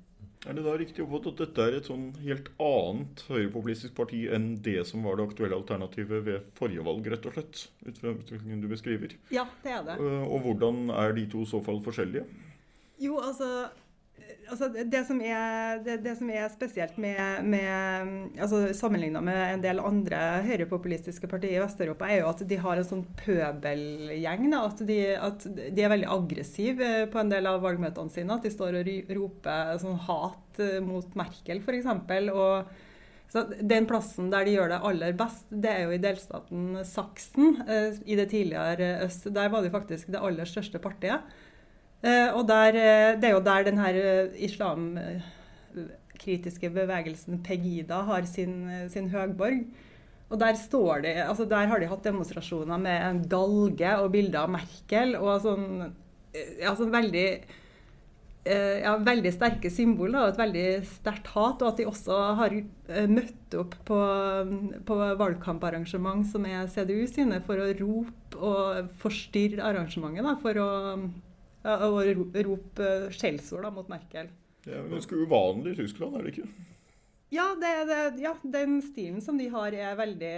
Er 0.44 0.58
det 0.58 0.64
da 0.66 0.74
riktig 0.76 1.04
oppfattet 1.06 1.38
at 1.38 1.42
dette 1.46 1.66
er 1.66 1.76
et 1.78 1.88
sånn 1.88 2.10
helt 2.26 2.50
annet 2.62 3.22
høyrepopulistisk 3.30 3.94
parti 3.96 4.26
enn 4.36 4.50
det 4.66 4.82
som 4.90 5.06
var 5.08 5.16
det 5.16 5.30
aktuelle 5.30 5.56
alternativet 5.56 6.26
ved 6.26 6.50
forrige 6.58 6.84
valg, 6.84 7.08
rett 7.14 7.28
og 7.30 7.38
slett? 7.38 7.62
Ut 7.88 8.02
fra 8.02 8.12
utviklingen 8.12 8.64
du 8.64 8.68
beskriver. 8.72 9.16
Ja, 9.32 9.46
det 9.64 9.72
er 9.78 9.86
det. 9.88 9.96
Eh, 10.04 10.26
og 10.28 10.44
hvordan 10.44 10.90
er 10.92 11.16
de 11.16 11.24
to 11.32 11.46
i 11.46 11.52
så 11.54 11.64
fall 11.64 11.80
forskjellige? 11.86 12.26
Jo, 13.04 13.22
altså 13.24 13.48
altså 14.52 14.70
det, 14.74 15.02
som 15.08 15.20
er, 15.24 15.80
det, 15.86 15.98
det, 16.06 16.14
som 16.20 16.30
er, 16.34 16.46
spesielt 16.54 16.98
med, 17.02 17.46
med 17.48 18.40
altså 18.42 18.66
Sammenligna 18.78 19.22
med 19.24 19.42
en 19.56 19.64
del 19.64 19.82
andre 19.84 20.20
høyrepopulistiske 20.48 21.30
partier 21.32 21.58
i 21.58 21.64
Vest-Europa, 21.64 22.10
er 22.10 22.22
jo 22.22 22.30
at 22.32 22.46
de 22.50 22.60
har 22.62 22.80
en 22.80 22.88
sånn 22.88 23.04
pøbelgjeng. 23.20 24.48
At, 24.60 24.86
de, 24.88 25.02
at, 25.18 25.48
de, 25.50 25.84
er 25.84 25.94
veldig 25.94 26.10
aggressive 26.16 26.94
på 27.14 27.22
en 27.22 27.34
del 27.34 27.50
av 27.50 27.62
valgmøtene 27.64 28.14
sine. 28.14 28.38
At 28.38 28.48
de 28.48 28.54
står 28.54 28.80
og 28.82 28.96
roper 29.20 29.78
sånn 29.84 30.02
hat 30.08 30.64
mot 30.86 31.16
Merkel, 31.20 31.64
f.eks. 31.64 31.88
Så 33.34 33.48
Den 33.66 33.88
plassen 33.90 34.30
der 34.30 34.46
de 34.46 34.54
gjør 34.54 34.70
det 34.70 34.84
aller 34.86 35.16
best, 35.18 35.48
det 35.50 35.72
er 35.72 35.88
jo 35.88 35.96
i 35.96 36.02
delstaten 36.02 36.84
Saksen 36.86 37.64
eh, 37.66 37.96
i 38.06 38.18
det 38.20 38.28
tidligere 38.30 39.00
øst. 39.08 39.26
Der 39.34 39.50
var 39.50 39.66
de 39.66 39.72
faktisk 39.74 40.12
det 40.14 40.22
aller 40.22 40.46
største 40.46 40.82
partiet. 40.84 41.26
Eh, 42.04 42.34
og 42.36 42.44
der, 42.50 42.76
eh, 42.76 43.14
det 43.16 43.30
er 43.30 43.38
jo 43.38 43.40
der 43.40 43.64
den 43.64 43.78
her 43.80 43.96
eh, 43.96 44.28
islamkritiske 44.44 46.68
bevegelsen 46.76 47.40
Pegida 47.44 48.02
har 48.10 48.26
sin, 48.28 48.88
sin 48.92 49.10
høgborg. 49.10 49.64
Og 50.30 50.40
der, 50.40 50.54
står 50.60 51.02
de, 51.06 51.24
altså 51.24 51.46
der 51.46 51.68
har 51.72 51.80
de 51.80 51.88
hatt 51.88 52.04
demonstrasjoner 52.04 52.78
med 52.82 53.02
en 53.08 53.28
galge 53.30 53.98
og 54.02 54.12
bilder 54.12 54.40
av 54.44 54.50
Merkel. 54.52 55.16
Og 55.16 55.42
sånn, 55.46 55.94
ja, 56.34 56.76
sånn 56.76 56.92
veldig, 56.92 57.44
ja, 58.50 58.98
veldig 58.98 59.32
sterke 59.36 59.70
symboler 59.72 60.20
og 60.24 60.30
et 60.32 60.38
veldig 60.42 60.84
sterkt 60.90 61.28
hat. 61.36 61.62
Og 61.62 61.68
at 61.70 61.78
de 61.78 61.86
også 61.92 62.16
har 62.40 62.50
møtt 63.14 63.54
opp 63.62 63.74
på, 63.86 64.00
på 64.90 64.96
valgkamparrangement 65.22 66.26
som 66.32 66.46
er 66.50 66.72
CDU 66.72 67.06
sine, 67.12 67.38
for 67.46 67.56
å 67.62 67.76
rope 67.84 68.34
og 68.42 68.90
forstyrre 69.04 69.62
arrangementet. 69.70 70.26
Da, 70.26 70.34
for 70.42 70.54
å 70.66 70.72
og 71.64 72.00
rope 72.48 72.92
skjellsord 73.16 73.70
mot 73.76 73.90
Merkel. 73.92 74.30
Det 74.64 74.76
er 74.76 74.86
ganske 74.92 75.18
uvanlig 75.20 75.74
i 75.74 75.82
Tyskland, 75.82 76.16
er 76.16 76.24
det 76.26 76.38
ikke? 76.38 76.48
Ja, 77.34 77.48
det, 77.58 77.72
det, 77.90 78.22
ja, 78.22 78.36
den 78.44 78.78
stilen 78.86 79.22
som 79.22 79.40
de 79.42 79.48
har, 79.50 79.74
er 79.74 79.96
veldig 79.98 80.34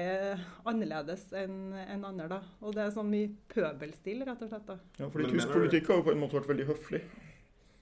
annerledes 0.70 1.26
enn 1.36 1.74
en 1.76 2.06
andre. 2.08 2.30
da. 2.32 2.38
Og 2.64 2.72
det 2.78 2.86
er 2.86 2.94
sånn 2.96 3.10
mye 3.12 3.34
pøbelstil, 3.52 4.24
rett 4.24 4.46
og 4.46 4.52
slett. 4.54 4.70
da. 4.70 4.78
Ja, 5.02 5.10
fordi 5.12 5.34
tysk 5.34 5.52
politikk 5.52 5.92
har 5.92 6.00
jo 6.00 6.06
på 6.08 6.14
en 6.14 6.22
måte 6.24 6.40
vært 6.40 6.54
veldig 6.54 6.68
høflig. 6.72 7.02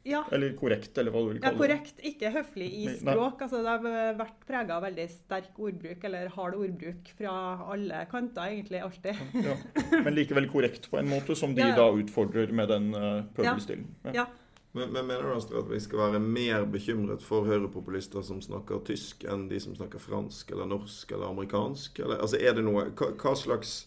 Ja. 0.03 0.25
Eller 0.35 0.51
korrekt, 0.59 0.97
eller 0.99 1.13
hva 1.13 1.21
du 1.23 1.29
vil 1.31 1.39
kalle 1.39 1.55
det. 1.55 1.55
Ja, 1.55 1.61
korrekt, 1.61 2.01
ikke 2.03 2.31
høflig 2.35 2.67
i 2.75 2.83
språk. 2.97 3.41
Altså, 3.45 3.61
det 3.63 3.71
har 3.71 4.17
vært 4.19 4.45
prega 4.47 4.77
av 4.77 4.83
veldig 4.83 5.05
sterk 5.13 5.59
ordbruk, 5.63 6.03
eller 6.09 6.31
hard 6.35 6.57
ordbruk, 6.59 7.11
fra 7.17 7.35
alle 7.71 8.03
kanter, 8.11 8.51
egentlig. 8.51 8.83
Alltid. 8.83 9.21
Ja. 9.45 9.55
Men 10.03 10.15
likevel 10.17 10.49
korrekt 10.51 10.89
på 10.91 10.99
en 10.99 11.07
måte, 11.11 11.37
som 11.39 11.55
de 11.55 11.63
ja, 11.63 11.75
da 11.77 11.87
utfordrer 11.95 12.51
med 12.55 12.67
den 12.73 12.91
uh, 12.95 13.23
pøbelstilen. 13.35 13.87
Ja. 14.15 14.27
Men, 14.73 14.89
men, 14.89 15.05
mener 15.05 15.23
du 15.23 15.35
Astrid, 15.35 15.59
at 15.59 15.69
vi 15.69 15.79
skal 15.85 15.99
være 16.01 16.19
mer 16.19 16.65
bekymret 16.73 17.23
for 17.23 17.45
høyrepopulister 17.45 18.25
som 18.25 18.41
snakker 18.41 18.81
tysk, 18.87 19.23
enn 19.29 19.45
de 19.51 19.59
som 19.61 19.75
snakker 19.77 20.01
fransk 20.01 20.51
eller 20.51 20.67
norsk 20.71 21.11
eller 21.13 21.29
amerikansk? 21.29 22.01
Eller, 22.01 22.19
altså, 22.25 22.39
er 22.41 22.57
det 22.57 22.65
noe, 22.65 22.87
hva, 22.97 23.11
hva 23.21 23.35
slags 23.37 23.83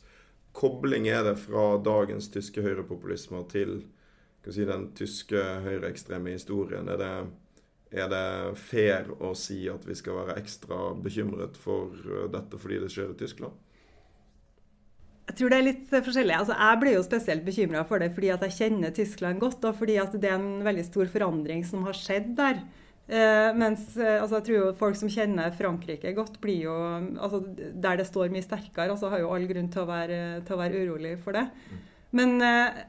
kobling 0.57 1.11
er 1.11 1.27
det 1.27 1.35
fra 1.43 1.75
dagens 1.85 2.31
tyske 2.33 2.63
høyrepopulismer 2.65 3.45
til 3.51 3.81
si, 4.55 4.65
den 4.69 4.89
tyske 4.97 5.43
høyreekstreme 5.65 6.37
historien? 6.37 6.89
Er 6.93 7.01
det, 7.01 7.13
er 8.05 8.11
det 8.13 8.27
fair 8.61 9.11
å 9.19 9.35
si 9.39 9.65
at 9.73 9.87
vi 9.89 9.97
skal 9.99 10.23
være 10.23 10.39
ekstra 10.41 10.91
bekymret 11.03 11.59
for 11.61 11.95
uh, 12.07 12.27
dette 12.33 12.61
fordi 12.61 12.83
det 12.85 12.93
skjer 12.95 13.15
i 13.15 13.21
Tyskland? 13.21 13.63
Jeg 15.27 15.41
tror 15.41 15.51
det 15.51 15.59
er 15.59 15.67
litt 15.67 15.89
forskjellig. 15.91 16.35
Altså, 16.39 16.55
jeg 16.55 16.81
blir 16.83 16.95
jo 16.95 17.05
spesielt 17.05 17.47
bekymra 17.47 17.83
for 17.89 18.03
det 18.03 18.13
fordi 18.15 18.31
jeg 18.31 18.57
kjenner 18.61 18.93
Tyskland 18.95 19.43
godt, 19.43 19.65
og 19.67 19.79
fordi 19.81 19.99
det 20.15 20.29
er 20.31 20.37
en 20.39 20.63
veldig 20.67 20.85
stor 20.87 21.11
forandring 21.11 21.65
som 21.67 21.83
har 21.89 21.99
skjedd 21.99 22.37
der. 22.39 22.61
Eh, 23.07 23.53
mens 23.55 23.93
eh, 23.99 24.17
altså, 24.19 24.41
jeg 24.41 24.47
tror 24.47 24.57
jo 24.57 24.71
folk 24.79 24.97
som 24.99 25.11
kjenner 25.11 25.53
Frankrike 25.55 26.11
godt, 26.17 26.41
blir 26.43 26.65
jo 26.65 26.73
altså, 27.23 27.39
Der 27.55 28.01
det 28.01 28.07
står 28.09 28.33
mye 28.35 28.43
sterkere, 28.43 28.91
altså, 28.91 29.13
har 29.13 29.23
jo 29.23 29.31
all 29.35 29.47
grunn 29.47 29.71
til 29.71 29.85
å 29.85 29.91
være, 29.91 30.21
til 30.47 30.57
å 30.57 30.61
være 30.63 30.81
urolig 30.83 31.13
for 31.23 31.39
det. 31.39 31.45
Mm. 31.71 31.85
Men 32.19 32.35
eh, 32.43 32.81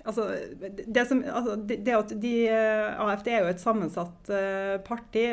Altså, 0.00 0.24
det, 0.86 1.02
som, 1.08 1.20
altså, 1.28 1.56
det 1.60 1.92
at 1.92 2.12
de, 2.22 2.32
eh, 2.48 3.00
AFD 3.04 3.28
er 3.30 3.42
jo 3.44 3.50
et 3.52 3.62
sammensatt 3.62 4.30
uh, 4.32 4.76
parti. 4.86 5.26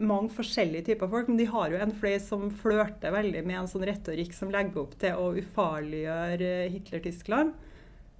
Mange 0.00 0.32
forskjellige 0.32 0.86
typer 0.88 1.10
folk. 1.12 1.28
Men 1.28 1.40
de 1.40 1.48
har 1.50 1.72
jo 1.72 1.80
en 1.82 1.92
fløy 2.00 2.16
som 2.22 2.48
flørter 2.62 3.12
veldig 3.14 3.44
med 3.44 3.60
en 3.60 3.68
sånn 3.70 3.84
retorikk 3.88 4.32
som 4.36 4.52
legger 4.52 4.84
opp 4.84 4.96
til 5.02 5.18
å 5.18 5.28
ufarliggjøre 5.42 6.52
Hitler-Tyskland. 6.72 7.52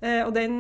Uh, 0.03 0.21
og 0.27 0.35
den, 0.37 0.59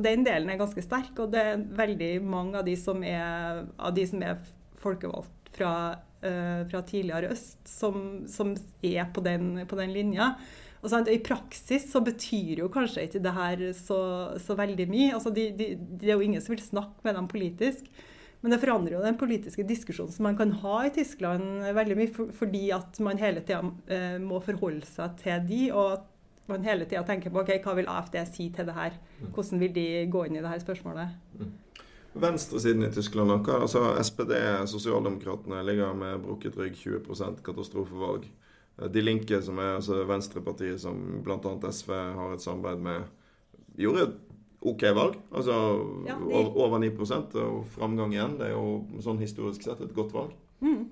den, 0.00 0.24
delen 0.24 0.52
er 0.52 0.62
ganske 0.62 0.84
sterk. 0.84 1.12
Og 1.20 1.34
det 1.34 1.44
er 1.44 1.66
veldig 1.82 2.14
mange 2.24 2.62
av 2.62 2.68
de 2.68 2.78
som 2.80 3.04
er, 3.04 3.66
de 3.96 4.06
som 4.08 4.24
er 4.24 4.40
folkevalgt 4.80 5.52
fra, 5.52 5.74
fra 6.20 6.80
tidligere 6.88 7.34
øst, 7.34 7.58
som, 7.68 8.22
som 8.30 8.54
er 8.86 9.10
på 9.12 9.20
den, 9.24 9.66
på 9.68 9.76
den 9.76 9.92
linja. 9.92 10.30
Og 10.80 10.88
sant, 10.88 11.10
I 11.12 11.20
praksis 11.20 11.84
så 11.92 12.00
betyr 12.04 12.62
jo 12.62 12.70
kanskje 12.72 13.04
ikke 13.04 13.20
det 13.24 13.34
her 13.36 13.64
så, 13.76 14.00
så 14.40 14.56
veldig 14.56 14.86
mye. 14.88 15.10
Altså, 15.16 15.32
de, 15.34 15.50
de, 15.56 15.74
det 15.76 16.08
er 16.08 16.16
jo 16.16 16.24
ingen 16.24 16.40
som 16.40 16.54
vil 16.54 16.64
snakke 16.64 17.04
med 17.04 17.18
dem 17.18 17.28
politisk. 17.28 17.90
Men 18.40 18.54
det 18.54 18.60
forandrer 18.62 18.96
jo 18.96 19.02
den 19.04 19.18
politiske 19.20 19.66
diskusjonen 19.68 20.14
som 20.14 20.24
man 20.24 20.38
kan 20.38 20.54
ha 20.62 20.78
i 20.86 20.92
Tyskland 20.94 21.66
veldig 21.76 21.96
mye, 21.98 22.12
for, 22.14 22.30
fordi 22.32 22.70
at 22.72 23.00
man 23.04 23.20
hele 23.20 23.42
tida 23.44 23.60
eh, 23.92 24.16
må 24.22 24.40
forholde 24.44 24.88
seg 24.88 25.18
til 25.20 25.42
de, 25.50 25.60
og 25.74 25.98
at 25.98 26.06
man 26.48 26.64
hele 26.64 26.86
tida 26.88 27.02
tenker 27.06 27.34
på 27.34 27.42
ok, 27.42 27.58
hva 27.60 27.76
vil 27.76 27.90
AFD 27.92 28.16
si 28.30 28.48
til 28.56 28.70
det 28.70 28.76
her? 28.78 28.96
Mm. 29.18 29.34
Hvordan 29.36 29.60
vil 29.60 29.74
de 29.76 29.88
gå 30.10 30.24
inn 30.24 30.38
i 30.38 30.40
det 30.40 30.54
her 30.54 30.62
spørsmålet? 30.64 31.12
Mm. 31.36 31.52
Venstresiden 32.20 32.82
i 32.88 32.90
Tyskland, 32.90 33.30
altså 33.30 33.84
SPD, 34.02 34.32
Sosialdemokratene, 34.66 35.60
ligger 35.62 35.92
med 35.94 36.24
brukket 36.24 36.56
rygg, 36.58 36.80
20% 36.80 37.44
katastrofevalg. 37.46 38.24
De 38.88 39.02
Linke, 39.04 39.42
som 39.44 39.58
er 39.60 39.76
altså 39.76 40.04
Venstrepartiet 40.08 40.80
som 40.80 40.98
bl.a. 41.24 41.38
SV 41.68 41.92
har 42.16 42.34
et 42.34 42.44
samarbeid 42.44 42.84
med, 42.84 43.08
gjorde 43.80 44.06
et 44.08 44.18
OK 44.60 44.84
valg. 44.96 45.18
Altså 45.32 45.56
ja, 46.06 46.16
de... 46.16 46.32
over 46.34 46.78
9 46.78 46.90
og 47.44 47.66
framgang 47.74 48.14
igjen. 48.14 48.38
Det 48.40 48.50
er 48.50 48.54
jo 48.56 49.02
sånn 49.04 49.20
historisk 49.20 49.64
sett 49.64 49.80
et 49.84 49.94
godt 49.96 50.14
valg. 50.16 50.34
Mm. 50.60 50.88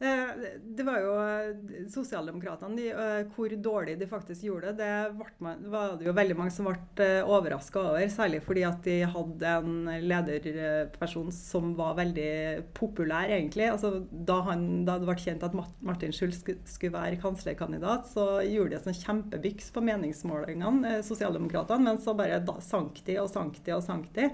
Eh, 0.00 0.28
det 0.62 0.84
var 0.86 1.00
jo 1.02 1.14
eh, 1.18 1.86
Sosialdemokratene, 1.90 2.84
eh, 2.92 3.24
hvor 3.34 3.50
dårlig 3.50 3.96
de 3.98 4.06
faktisk 4.06 4.44
gjorde 4.46 4.70
det, 4.78 4.92
det 5.10 5.70
var 5.72 5.96
det 5.98 6.06
jo 6.06 6.14
veldig 6.14 6.36
mange 6.38 6.54
som 6.54 6.68
ble 6.68 7.08
overraska 7.26 7.82
over. 7.82 8.06
Særlig 8.12 8.38
fordi 8.46 8.62
at 8.68 8.78
de 8.86 9.00
hadde 9.10 9.56
en 9.56 9.90
lederperson 10.06 11.34
som 11.34 11.74
var 11.78 11.98
veldig 11.98 12.30
populær, 12.78 13.26
egentlig. 13.26 13.66
Altså, 13.72 14.04
da, 14.12 14.38
han, 14.46 14.68
da 14.86 15.00
det 15.02 15.10
ble 15.10 15.18
kjent 15.18 15.48
at 15.48 15.58
Martin 15.58 16.14
Schulz 16.14 16.44
skulle 16.46 16.94
være 16.94 17.18
kanslerkandidat, 17.18 18.06
så 18.14 18.38
gjorde 18.46 18.76
de 18.76 18.78
en 18.78 18.86
sånn 18.86 19.02
kjempebyks 19.02 19.72
på 19.74 19.82
meningsmålingene, 19.82 21.00
Sosialdemokratene. 21.10 21.88
Men 21.90 22.02
så 22.04 22.14
bare 22.14 22.38
da, 22.38 22.60
sank 22.62 23.02
de 23.08 23.18
og 23.18 23.32
sank 23.34 23.58
de 23.66 23.74
og 23.74 23.82
sank 23.82 24.12
de. 24.14 24.30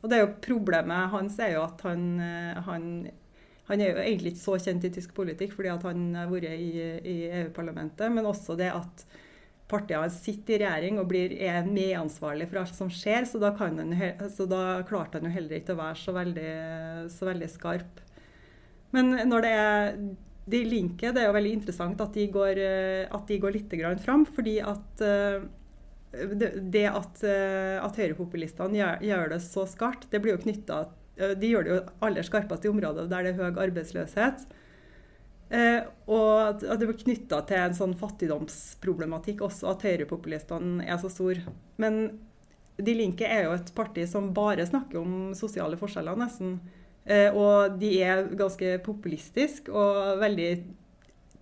Og 0.00 0.08
det 0.08 0.16
er 0.16 0.24
jo 0.24 0.36
Problemet 0.42 1.12
hans 1.12 1.36
er 1.38 1.58
jo 1.58 1.66
at 1.66 1.84
han, 1.84 2.06
han 2.64 2.86
han 3.68 3.80
er 3.80 3.92
jo 3.92 4.02
egentlig 4.02 4.32
ikke 4.34 4.42
så 4.42 4.56
kjent 4.58 4.86
i 4.88 4.92
tysk 4.92 5.12
politikk 5.16 5.54
fordi 5.56 5.70
han 5.70 6.06
har 6.18 6.30
vært 6.30 6.50
i, 6.50 6.70
i 7.06 7.16
EU-parlamentet, 7.42 8.10
men 8.12 8.26
også 8.26 8.56
det 8.58 8.72
at 8.74 9.04
partiene 9.72 10.10
sitter 10.12 10.58
i 10.58 10.64
regjering 10.64 10.98
og 11.00 11.08
blir, 11.08 11.32
er 11.40 11.68
medansvarlig 11.68 12.48
for 12.50 12.62
alt 12.62 12.76
som 12.76 12.90
skjer. 12.92 13.24
Så 13.28 13.40
da, 13.40 13.54
han, 13.60 13.80
så 14.34 14.46
da, 14.50 14.82
klarte 14.88 15.20
han 15.20 15.30
jo 15.30 15.36
heller 15.36 15.60
ikke 15.60 15.76
å 15.76 15.80
være 15.80 16.00
så 16.02 16.14
veldig, 16.16 16.52
så 17.14 17.30
veldig 17.30 17.48
skarp. 17.48 18.02
Men 18.92 19.14
når 19.30 19.46
det 19.46 19.54
er 19.56 19.96
de 20.52 20.60
linker, 20.66 21.14
det 21.14 21.22
er 21.22 21.30
jo 21.30 21.38
veldig 21.38 21.56
interessant 21.56 22.04
at 22.04 22.18
de 22.18 22.26
går, 22.34 22.60
at 23.08 23.28
de 23.30 23.40
går 23.40 23.56
litt 23.56 23.76
fram. 24.02 24.26
Fordi 24.28 24.58
at 24.60 25.04
det 26.12 26.84
at, 26.90 27.22
at 27.24 28.00
høyrepopulistene 28.02 28.76
gjør, 28.76 29.06
gjør, 29.08 29.30
det 29.32 29.40
så 29.46 29.64
skarpt, 29.70 30.10
det 30.12 30.20
blir 30.20 30.36
jo 30.36 30.42
knytta 30.42 30.82
De 31.38 31.52
gjør 31.52 31.66
det 31.66 31.72
jo 31.72 31.78
aller 32.04 32.26
skarpest 32.26 32.66
i 32.66 32.72
områder 32.72 33.08
der 33.10 33.26
det 33.26 33.34
er 33.34 33.40
høy 33.40 33.62
arbeidsløshet. 33.66 34.44
Eh, 35.52 35.82
og 36.08 36.62
at 36.64 36.80
det 36.80 36.88
blir 36.88 37.00
knytta 37.02 37.42
til 37.48 37.60
en 37.60 37.74
sånn 37.76 37.96
fattigdomsproblematikk 38.00 39.42
også, 39.44 39.74
at 39.74 39.84
høyrepopulistene 39.84 40.86
er 40.86 41.00
så 41.00 41.10
store. 41.12 41.44
Men 41.82 42.04
De 42.80 42.94
Linke 42.96 43.28
er 43.28 43.44
jo 43.44 43.56
et 43.58 43.68
parti 43.76 44.06
som 44.08 44.30
bare 44.34 44.64
snakker 44.64 45.02
om 45.02 45.34
sosiale 45.36 45.76
forskjeller, 45.76 46.16
nesten. 46.16 46.56
Eh, 47.04 47.28
og 47.34 47.76
de 47.82 47.90
er 48.00 48.30
ganske 48.38 48.78
populistiske 48.86 49.74
og 49.74 50.22
veldig 50.22 50.52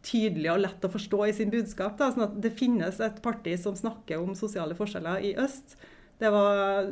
tydelige 0.03 0.55
og 0.55 0.63
lett 0.65 0.85
å 0.85 0.91
forstå 0.91 1.23
i 1.29 1.37
sin 1.37 1.53
budskap. 1.53 1.97
Da. 2.01 2.11
Sånn 2.11 2.27
at 2.27 2.37
det 2.43 2.57
finnes 2.59 3.01
et 3.05 3.23
parti 3.23 3.55
som 3.61 3.77
snakker 3.79 4.19
om 4.19 4.35
sosiale 4.39 4.77
forskjeller 4.79 5.27
i 5.31 5.35
øst. 5.41 5.77
Det 6.21 6.29
var, 6.33 6.91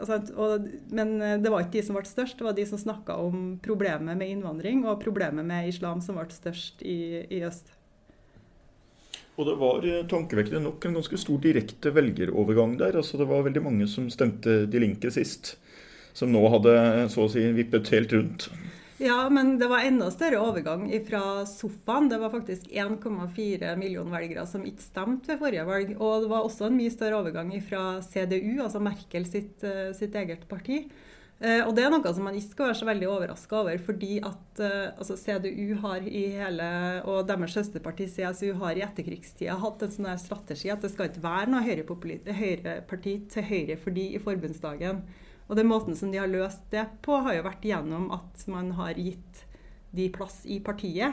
altså, 0.00 0.18
og, 0.34 0.66
men 0.94 1.14
eh, 1.22 1.38
det 1.42 1.52
var 1.52 1.62
ikke 1.62 1.78
de 1.78 1.84
som 1.86 1.98
ble 1.98 2.04
størst, 2.08 2.38
det 2.40 2.46
var 2.46 2.56
de 2.56 2.66
som 2.66 2.80
snakka 2.80 3.16
om 3.22 3.54
problemet 3.62 4.18
med 4.18 4.32
innvandring 4.32 4.82
og 4.88 5.02
problemet 5.04 5.46
med 5.46 5.70
islam 5.70 6.02
som 6.02 6.18
ble 6.18 6.26
størst 6.34 6.82
i, 6.82 7.22
i 7.30 7.44
øst. 7.46 7.70
Og 9.34 9.48
det 9.48 9.56
var 9.58 9.86
eh, 9.86 10.02
tankevekkende 10.10 10.62
nok 10.66 10.86
en 10.86 10.98
ganske 10.98 11.18
stor 11.18 11.38
direkte 11.42 11.94
velgerovergang 11.94 12.76
der. 12.82 12.98
altså 12.98 13.18
Det 13.18 13.28
var 13.30 13.46
veldig 13.46 13.62
mange 13.62 13.88
som 13.90 14.10
stemte 14.10 14.64
De 14.70 14.82
Linke 14.82 15.10
sist, 15.14 15.56
som 16.14 16.30
nå 16.30 16.42
hadde 16.50 16.74
så 17.10 17.26
å 17.26 17.30
si 17.30 17.46
vippet 17.54 17.90
helt 17.94 18.14
rundt. 18.14 18.48
Ja, 19.02 19.30
men 19.30 19.56
det 19.58 19.66
var 19.66 19.82
enda 19.82 20.06
større 20.14 20.38
overgang 20.38 20.86
fra 21.08 21.46
sofaen. 21.50 22.06
Det 22.08 22.18
var 22.22 22.30
faktisk 22.30 22.68
1,4 22.70 23.72
millioner 23.76 24.20
velgere 24.20 24.44
som 24.46 24.62
ikke 24.66 24.84
stemte 24.84 25.32
ved 25.32 25.40
forrige 25.42 25.64
valg. 25.66 25.90
Og 25.98 26.22
det 26.22 26.30
var 26.30 26.46
også 26.46 26.68
en 26.68 26.78
mye 26.78 26.92
større 26.94 27.18
overgang 27.18 27.50
fra 27.66 27.82
CDU, 28.06 28.62
altså 28.62 28.82
Merkel 28.82 29.26
sitt, 29.26 29.64
eh, 29.66 29.90
sitt 29.98 30.14
eget 30.14 30.46
parti. 30.48 30.84
Eh, 31.40 31.66
og 31.66 31.74
det 31.74 31.82
er 31.82 31.90
noe 31.90 32.12
som 32.14 32.22
man 32.22 32.38
ikke 32.38 32.52
skal 32.52 32.68
være 32.70 32.78
så 32.78 32.86
veldig 32.86 33.08
overraska 33.10 33.58
over, 33.64 33.82
fordi 33.82 34.20
at 34.22 34.62
eh, 34.62 34.94
altså 34.94 35.18
CDU 35.18 35.74
har 35.82 36.06
i 36.06 36.22
hele, 36.36 36.70
og 37.10 37.26
deres 37.26 37.58
søsterparti 37.58 38.06
CSU 38.14 38.54
har 38.62 38.78
i 38.78 38.86
etterkrigstida 38.86 39.58
hatt 39.58 39.82
en 39.82 39.94
sånn 39.96 40.08
strategi 40.22 40.70
at 40.70 40.86
det 40.86 40.94
skal 40.94 41.10
ikke 41.10 41.26
være 41.26 41.50
noe 41.50 41.66
høyreparti 41.66 43.18
til 43.34 43.50
høyre 43.50 43.76
for 43.82 43.98
de 43.98 44.06
i 44.14 44.22
forbundsdagen. 44.22 45.02
Og 45.48 45.56
den 45.58 45.68
måten 45.68 45.96
som 45.98 46.12
de 46.12 46.18
har 46.20 46.28
løst 46.30 46.62
det 46.72 46.86
på, 47.04 47.12
har 47.26 47.34
jo 47.36 47.48
vært 47.48 47.66
gjennom 47.68 48.04
at 48.16 48.36
man 48.50 48.66
har 48.78 48.94
gitt 48.96 49.34
de 49.94 50.06
plass 50.14 50.38
i 50.48 50.60
partiet. 50.64 51.12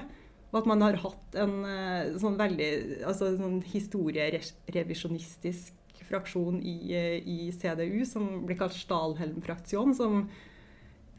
Og 0.52 0.58
at 0.62 0.68
man 0.68 0.82
har 0.84 0.96
hatt 1.04 1.36
en 1.40 1.56
eh, 1.68 2.18
sånn 2.20 2.38
veldig 2.40 2.72
altså 3.08 3.26
sånn 3.38 3.62
historierevisjonistisk 3.72 5.74
fraksjon 6.12 6.58
i, 6.60 6.94
eh, 6.96 7.20
i, 7.24 7.52
CDU 7.56 8.06
som 8.08 8.46
blir 8.48 8.58
kalt 8.60 8.76
Stalhelm-fraksjon, 8.76 9.96
som 9.96 10.30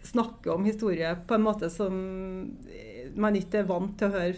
snakker 0.05 0.51
om 0.57 0.65
historie 0.67 1.17
på 1.29 1.35
en 1.37 1.47
måte 1.47 1.71
som 1.71 1.93
man 3.15 3.37
ikke 3.39 3.59
er 3.63 3.71
vant 3.71 3.99
til 3.99 4.09
å 4.09 4.17
høre 4.17 4.35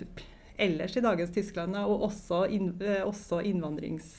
ellers 0.61 0.97
i 0.97 1.02
dagens 1.02 1.33
Tyskland, 1.35 1.76
og 1.76 2.02
også, 2.11 2.45
inn, 2.54 2.75
eh, 2.83 3.02
også 3.02 3.43
innvandrings 3.49 4.11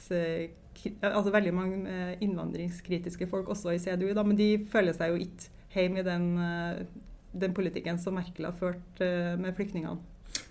altså 1.01 1.33
veldig 1.33 1.53
mange 1.53 1.91
eh, 1.91 2.15
innvandringskritiske 2.25 3.27
folk 3.31 3.49
også 3.53 3.75
i 3.75 3.79
CDU, 3.79 4.11
da, 4.13 4.23
men 4.23 4.37
de 4.39 4.49
føler 4.71 4.95
seg 4.95 5.13
jo 5.13 5.21
ikke 5.25 5.81
hjemme 5.81 6.01
i 6.01 6.07
den, 6.07 6.27
eh, 6.39 6.83
den 7.33 7.55
politikken 7.55 7.99
som 8.01 8.17
Merkel 8.17 8.49
har 8.49 8.57
ført 8.59 9.01
eh, 9.03 9.33
med 9.39 9.55
flyktningene. 9.57 9.97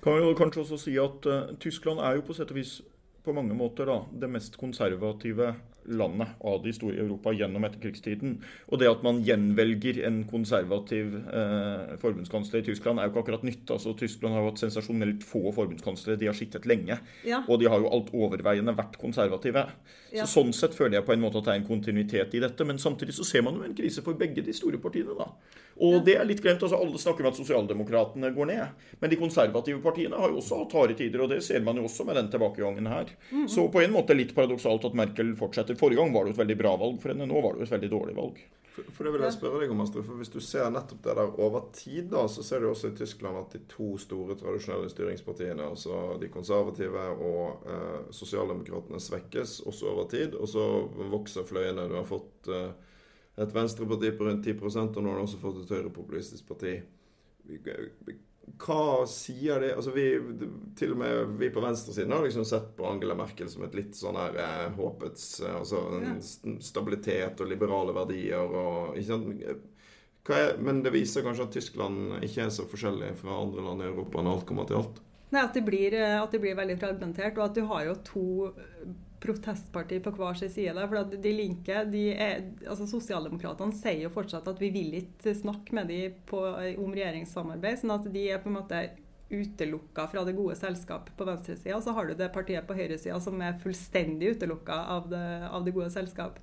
Kan 0.05 0.21
vi 0.21 0.35
kanskje 0.37 0.65
også 0.65 0.79
si 0.81 0.97
at 1.01 1.27
Tyskland 1.61 2.01
er 2.01 2.19
jo 2.19 2.25
på 2.25 2.37
sett 2.37 2.53
og 2.53 2.57
vis 2.57 2.79
på 3.25 3.33
mange 3.33 3.57
måter 3.57 3.89
da, 3.89 4.03
det 4.13 4.29
mest 4.29 4.59
konservative 4.61 5.55
landet 5.85 6.29
av 6.41 6.63
de 6.65 6.73
store 6.73 6.97
i 6.97 7.03
Europa 7.03 7.33
gjennom 7.33 7.65
etterkrigstiden. 7.67 8.39
Og 8.73 8.81
det 8.81 8.89
at 8.89 9.03
man 9.05 9.21
gjenvelger 9.25 10.01
en 10.09 10.23
konservativ 10.29 11.17
eh, 11.29 11.95
forbundskansler 12.01 12.63
i 12.63 12.67
Tyskland, 12.71 13.01
er 13.01 13.09
jo 13.09 13.15
ikke 13.15 13.25
akkurat 13.25 13.47
nytt. 13.47 13.65
Altså, 13.71 13.95
Tyskland 13.99 14.35
har 14.35 14.45
jo 14.45 14.53
hatt 14.53 14.63
sensasjonelt 14.65 15.27
få 15.29 15.53
forbundskanslere. 15.57 16.19
De 16.21 16.31
har 16.31 16.39
sittet 16.39 16.69
lenge. 16.69 16.99
Ja. 17.29 17.43
Og 17.49 17.61
de 17.61 17.69
har 17.71 17.83
jo 17.83 17.91
alt 17.93 18.13
overveiende 18.17 18.77
vært 18.77 18.97
konservative. 19.01 19.67
Ja. 20.15 20.25
Så 20.25 20.45
Sånn 20.45 20.55
sett 20.57 20.75
føler 20.77 20.99
jeg 20.99 21.07
på 21.07 21.15
en 21.15 21.23
måte 21.23 21.41
at 21.41 21.47
det 21.47 21.53
er 21.55 21.61
en 21.61 21.69
kontinuitet 21.69 22.35
i 22.37 22.43
dette. 22.43 22.67
Men 22.67 22.81
samtidig 22.81 23.17
så 23.17 23.27
ser 23.29 23.45
man 23.47 23.61
jo 23.61 23.69
en 23.69 23.77
krise 23.77 24.05
for 24.05 24.19
begge 24.19 24.45
de 24.45 24.57
store 24.57 24.81
partiene. 24.83 25.17
da. 25.19 25.31
Og 25.83 25.99
ja. 25.99 26.03
det 26.07 26.17
er 26.19 26.29
litt 26.29 26.43
glemt. 26.43 26.63
altså 26.63 26.81
Alle 26.81 27.01
snakker 27.01 27.25
om 27.25 27.33
at 27.33 27.41
sosialdemokratene 27.41 28.33
går 28.35 28.51
ned. 28.51 28.91
Men 29.01 29.13
de 29.13 29.21
konservative 29.21 29.83
partiene 29.85 30.19
har 30.19 30.33
jo 30.33 30.41
også 30.43 30.65
hatt 30.65 30.77
harde 30.81 30.99
tider, 30.99 31.25
og 31.25 31.33
det 31.33 31.43
ser 31.45 31.65
man 31.67 31.79
jo 31.81 31.87
også 31.89 32.07
med 32.09 32.19
den 32.21 32.33
tilbakegangen 32.33 32.91
her. 32.91 33.14
Mm 33.31 33.45
-hmm. 33.45 33.49
Så 33.49 33.69
på 33.69 33.81
en 33.81 33.93
måte 33.93 34.15
litt 34.15 34.35
paradoksalt 34.35 34.85
at 34.85 34.95
Merkel 34.95 35.37
fortsetter 35.37 35.75
forrige 35.75 36.03
gang 36.03 36.13
var 36.13 36.25
det 36.25 36.33
jo 36.33 36.35
et 36.35 36.43
veldig 36.47 36.59
bra 36.59 36.77
valg 36.77 37.01
for 37.03 37.09
henne. 37.09 37.27
Nå 37.27 37.41
var 37.41 37.53
det 37.53 37.59
jo 37.59 37.69
et 37.69 37.75
veldig 37.77 37.91
dårlig 37.91 38.17
valg. 38.17 38.45
For, 38.75 38.83
for 38.91 39.07
det 39.07 39.13
vil 39.15 39.23
jeg 39.23 39.33
spørre 39.37 39.61
deg 39.63 39.71
om, 39.71 39.81
Astrid, 39.81 40.05
for 40.05 40.19
Hvis 40.19 40.33
du 40.35 40.41
ser 40.41 40.71
nettopp 40.71 41.03
det 41.03 41.15
der 41.15 41.41
over 41.41 41.69
tid, 41.73 42.09
da, 42.11 42.27
så 42.29 42.43
ser 42.43 42.61
du 42.61 42.71
også 42.71 42.91
i 42.91 42.97
Tyskland 42.99 43.37
at 43.39 43.53
de 43.53 43.61
to 43.71 43.99
store 43.99 44.35
tradisjonelle 44.35 44.91
styringspartiene, 44.91 45.63
altså 45.63 46.19
de 46.21 46.29
konservative 46.29 47.05
og 47.23 47.69
eh, 47.71 48.01
sosialdemokratene, 48.11 49.01
svekkes 49.01 49.61
også 49.61 49.87
over 49.87 50.09
tid. 50.11 50.35
Og 50.35 50.49
så 50.49 50.67
vokser 51.13 51.47
fløyene. 51.47 51.87
Du 51.89 51.95
har 51.95 52.09
fått 52.09 52.51
eh, 52.51 52.73
et 53.37 53.55
venstreparti 53.55 54.11
på 54.19 54.27
rundt 54.27 54.45
10 54.45 54.59
og 54.59 55.03
nå 55.03 55.11
har 55.11 55.19
du 55.19 55.23
også 55.23 55.43
fått 55.43 55.63
et 55.63 55.75
høyrepopulistisk 55.77 56.47
parti 56.49 56.81
hva 58.45 59.07
sier 59.09 59.61
det 59.63 59.71
altså 59.75 59.93
vi, 59.95 60.07
Til 60.79 60.95
og 60.95 60.99
med 61.01 61.37
vi 61.41 61.51
på 61.53 61.63
venstresiden 61.65 62.13
har 62.13 62.25
liksom 62.25 62.45
sett 62.49 62.75
på 62.77 62.87
Angela 62.89 63.17
Merkel 63.19 63.49
som 63.51 63.65
et 63.67 63.77
litt 63.77 63.97
sånn 63.97 64.19
her 64.21 64.37
eh, 64.41 64.67
håpets 64.77 65.29
eh, 65.45 65.55
Altså 65.59 65.81
en 65.97 66.59
stabilitet 66.63 67.41
og 67.41 67.51
liberale 67.51 67.95
verdier 67.97 68.45
og 68.45 68.99
ikke 68.99 69.09
sant? 69.09 69.65
Er, 70.35 70.55
men 70.57 70.81
det 70.85 70.95
viser 70.95 71.25
kanskje 71.25 71.49
at 71.49 71.57
Tyskland 71.57 72.15
ikke 72.25 72.47
er 72.47 72.53
så 72.55 72.65
forskjellig 72.69 73.11
fra 73.19 73.43
andre 73.43 73.65
land 73.65 73.85
i 73.85 73.91
Europa 73.91 74.23
når 74.23 74.39
alt 74.39 74.47
kommer 74.49 74.69
til 74.69 74.81
alt? 74.81 75.03
Nei, 75.35 75.43
at 75.43 75.57
det 75.57 75.65
blir, 75.67 75.97
eh, 75.99 76.17
at 76.17 76.33
det 76.33 76.41
blir 76.41 76.57
veldig 76.57 76.79
fragmentert, 76.81 77.37
og 77.37 77.49
at 77.49 77.59
du 77.59 77.65
har 77.69 77.85
jo 77.89 77.97
to 78.07 78.29
protestparti 79.25 80.01
på 80.05 80.13
hver 80.19 80.37
sin 80.39 80.53
side. 80.53 80.89
For 80.91 81.17
de 81.25 81.33
linke, 81.33 81.85
de 81.91 82.05
er, 82.13 82.45
altså 82.69 82.87
Sosialdemokratene 82.91 83.77
sier 83.77 84.05
jo 84.05 84.13
fortsatt 84.15 84.49
at 84.51 84.61
vi 84.61 84.71
vil 84.75 84.99
ikke 85.01 85.35
snakke 85.39 85.77
med 85.77 85.91
dem 85.93 86.37
om 86.83 86.93
regjeringssamarbeid. 86.93 87.81
sånn 87.81 87.97
at 87.97 88.11
de 88.13 88.29
er 88.29 88.43
på 88.43 88.53
en 88.53 88.59
måte 88.61 88.85
utelukka 89.35 90.07
fra 90.13 90.25
det 90.25 90.37
gode 90.37 90.57
selskapet 90.57 91.17
på 91.17 91.27
venstresida. 91.29 91.81
Så 91.81 91.95
har 91.97 92.07
du 92.07 92.15
det 92.19 92.33
partiet 92.35 92.67
på 92.69 92.77
høyresida 92.77 93.21
som 93.21 93.41
er 93.43 93.61
fullstendig 93.63 94.35
utelukka 94.37 94.77
av, 94.97 95.15
av, 95.51 95.65
det 95.65 95.75
gode 95.75 95.91
selskap. 95.95 96.39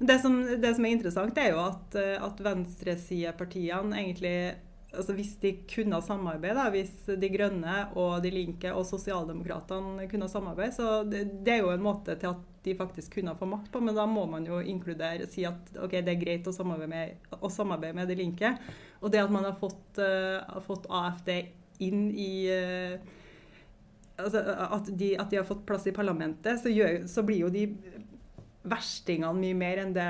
Det 0.00 0.16
som, 0.22 0.40
det 0.42 0.74
som, 0.74 0.84
er 0.84 0.96
interessant, 0.96 1.38
er 1.38 1.52
jo 1.54 1.62
at, 1.62 1.96
at 2.24 2.42
venstresidepartiene 2.44 4.00
egentlig 4.00 4.36
altså 4.96 5.14
Hvis 5.16 5.34
de 5.42 5.52
kunne 5.70 6.00
samarbeide, 6.02 6.66
hvis 6.74 6.92
De 7.20 7.30
Grønne 7.32 7.76
og 7.98 8.22
De 8.24 8.32
Linke 8.34 8.72
og 8.74 8.86
Sosialdemokratene 8.88 10.08
kunne 10.10 10.28
samarbeide, 10.30 10.74
så 10.76 11.02
det, 11.06 11.26
det, 11.44 11.54
er 11.54 11.62
jo 11.64 11.74
en 11.74 11.84
måte 11.84 12.16
til 12.18 12.32
at 12.32 12.46
de 12.64 12.74
faktisk 12.76 13.14
kunne 13.16 13.36
få 13.38 13.48
makt 13.48 13.70
på, 13.72 13.80
men 13.80 13.96
da 13.96 14.04
må 14.10 14.26
man 14.28 14.44
jo 14.44 14.58
inkludere, 14.60 15.28
si 15.30 15.46
at 15.48 15.70
ok, 15.80 15.94
det 16.04 16.12
er 16.12 16.20
greit 16.20 16.50
å 16.50 16.52
samarbeide 16.52 16.90
med, 16.92 17.30
å 17.40 17.52
samarbeide 17.52 17.96
med 17.96 18.10
De 18.10 18.18
Linke. 18.18 18.52
Og 19.00 19.14
det 19.14 19.22
at 19.22 19.32
man 19.32 19.46
har 19.48 19.56
fått, 19.62 20.02
uh, 20.02 20.60
fått 20.66 20.90
AFD 20.90 21.32
inn 21.86 22.10
i 22.12 22.32
uh, 22.52 23.16
altså 24.20 24.42
at 24.44 24.90
de, 24.98 25.14
at 25.16 25.30
de, 25.30 25.38
har 25.40 25.48
fått 25.48 25.64
plass 25.68 25.86
i 25.88 25.94
parlamentet, 25.96 26.60
så, 26.60 26.68
gjør, 26.72 27.04
så 27.08 27.24
blir 27.26 27.46
jo 27.46 27.52
de 27.52 27.64
verstingene 28.60 29.40
mye 29.40 29.56
mer 29.56 29.80
enn 29.80 29.92
det 29.96 30.06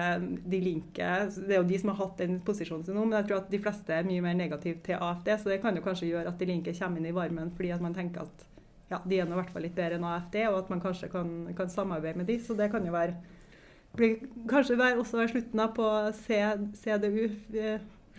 de 0.51 0.61
linker. 0.65 1.29
Det 1.37 1.55
er 1.55 1.61
jo 1.61 1.69
de 1.69 1.79
som 1.79 1.93
har 1.93 2.01
hatt 2.01 2.23
den 2.23 2.41
posisjonen 2.47 2.87
til 2.87 2.97
nå, 2.97 3.05
men 3.07 3.21
jeg 3.21 3.29
tror 3.29 3.43
at 3.45 3.51
de 3.53 3.61
fleste 3.63 3.95
er 3.95 4.09
mye 4.09 4.25
mer 4.25 4.39
negative 4.39 4.83
til 4.87 4.99
AFD. 4.99 5.31
Så 5.39 5.53
det 5.53 5.61
kan 5.63 5.77
jo 5.79 5.85
kanskje 5.85 6.11
gjøre 6.11 6.33
at 6.33 6.41
de 6.41 6.49
linker 6.51 6.75
kommer 6.79 6.99
inn 6.99 7.11
i 7.11 7.15
varmen 7.15 7.53
fordi 7.57 7.75
at 7.77 7.85
man 7.85 7.95
tenker 7.95 8.27
at 8.27 8.47
ja, 8.91 8.99
de 9.07 9.21
er 9.21 9.29
nå 9.29 9.37
i 9.37 9.39
hvert 9.39 9.53
fall 9.55 9.63
litt 9.63 9.77
bedre 9.77 10.01
enn 10.01 10.09
AFD, 10.09 10.41
og 10.49 10.65
at 10.65 10.73
man 10.73 10.83
kanskje 10.83 11.13
kan, 11.13 11.31
kan 11.55 11.71
samarbeide 11.71 12.19
med 12.19 12.27
de. 12.27 12.41
Så 12.43 12.59
det 12.59 12.73
kan 12.73 12.87
jo 12.87 12.95
være 12.95 13.15
blir, 13.95 14.19
kanskje 14.51 14.79
være, 14.79 14.99
også 14.99 15.21
være 15.21 15.33
slutten 15.35 15.63
på 15.77 15.87
CDU. 16.19 17.25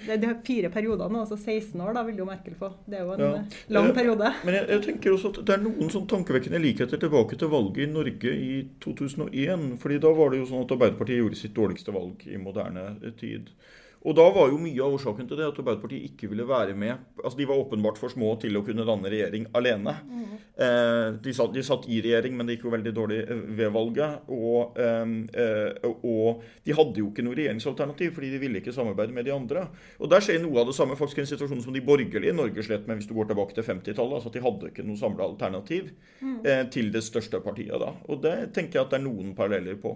Det, 0.06 0.18
det 0.22 0.30
er 0.30 0.38
fire 0.46 0.72
perioder 0.74 1.12
nå, 1.12 1.24
altså 1.26 1.38
16 1.38 1.82
år 1.82 1.96
da 1.98 2.04
vil 2.08 2.22
jo 2.22 2.28
Merkel 2.28 2.56
få. 2.60 2.72
Det 2.86 3.00
er 3.00 3.06
jo 3.06 3.16
en 3.16 3.24
ja. 3.24 3.32
Eh, 3.42 3.60
lang 3.76 3.92
periode. 3.96 4.32
Men 4.48 4.58
jeg, 4.58 4.68
jeg, 4.74 4.84
tenker 4.88 5.16
også 5.16 5.34
at 5.34 5.42
det 5.48 5.56
er 5.56 5.64
noen 5.66 5.92
sånn 5.94 6.08
tankevekkende 6.12 6.62
likheter 6.64 7.02
tilbake 7.02 7.40
til 7.40 7.52
valget 7.52 7.86
i 7.86 7.92
Norge 7.92 8.34
i 8.34 8.56
2001. 8.84 9.68
fordi 9.82 10.00
da 10.02 10.14
var 10.18 10.34
det 10.34 10.42
jo 10.42 10.50
sånn 10.50 10.66
at 10.66 10.74
Arbeiderpartiet 10.78 11.22
gjorde 11.22 11.40
sitt 11.40 11.56
dårligste 11.58 11.96
valg 11.96 12.26
i 12.28 12.42
moderne 12.42 12.88
tid. 13.20 13.54
Og 14.02 14.16
da 14.18 14.24
var 14.34 14.50
jo 14.50 14.58
mye 14.58 14.82
av 14.82 14.96
årsaken 14.96 15.28
til 15.30 15.38
det 15.38 15.46
at 15.46 15.60
Arbeiderpartiet 15.62 16.08
ikke 16.10 16.30
ville 16.32 16.46
være 16.50 16.74
med. 16.78 17.04
Altså 17.22 17.38
De 17.38 17.46
var 17.50 17.60
åpenbart 17.62 18.00
for 18.02 18.10
små 18.10 18.34
til 18.42 18.58
å 18.58 18.64
kunne 18.66 18.86
danne 18.88 19.10
regjering 19.14 19.46
alene. 19.58 19.94
Mm. 20.08 20.22
Eh, 20.66 21.08
de, 21.22 21.34
satt, 21.38 21.54
de, 21.54 21.62
satt, 21.66 21.86
i 21.86 22.00
regjering, 22.02 22.34
men 22.38 22.48
det 22.50 22.56
gikk 22.58 22.66
jo 22.66 22.74
veldig 22.74 22.94
dårlig 22.98 23.20
eh, 23.22 23.44
ved 23.60 23.74
valget. 23.76 24.32
Og, 24.34 24.80
eh, 24.82 25.14
eh, 25.44 25.86
og, 25.92 26.42
de 26.66 26.78
hadde 26.78 27.04
jo 27.04 27.12
ikke 27.12 27.26
noe 27.28 27.38
regjeringsalternativ, 27.38 28.16
fordi 28.16 28.32
de 28.34 28.40
ville 28.42 28.62
ikke 28.62 28.74
samarbeide 28.74 29.14
med 29.14 29.30
de 29.30 29.36
andre. 29.36 29.68
Og 30.02 30.10
der 30.10 30.26
skjer 30.26 30.42
noe 30.42 30.64
av 30.64 30.72
det 30.72 30.78
samme 30.80 30.98
faktisk 30.98 31.22
en 31.22 31.30
situasjon 31.34 31.62
som 31.68 31.76
de 31.76 31.84
borgerlige 31.86 32.34
i 32.34 32.38
Norge 32.38 32.66
slet 32.66 32.90
med 32.90 33.02
hvis 33.02 33.10
du 33.12 33.14
går 33.18 33.30
tilbake 33.30 33.58
til 33.58 33.68
50-tallet. 33.68 34.18
altså 34.18 34.32
at 34.34 34.40
De 34.40 34.46
hadde 34.48 34.72
ikke 34.74 34.88
noe 34.88 35.02
samla 35.02 35.30
alternativ 35.30 35.94
mm. 36.24 36.40
eh, 36.42 36.64
til 36.74 36.90
det 36.96 37.06
største 37.06 37.44
partiet 37.46 37.78
da. 37.82 37.94
Og 38.10 38.26
det 38.26 38.50
tenker 38.58 38.80
jeg 38.80 38.88
at 38.88 38.96
det 38.96 39.02
er 39.02 39.06
noen 39.06 39.38
paralleller 39.38 39.78
på. 39.82 39.94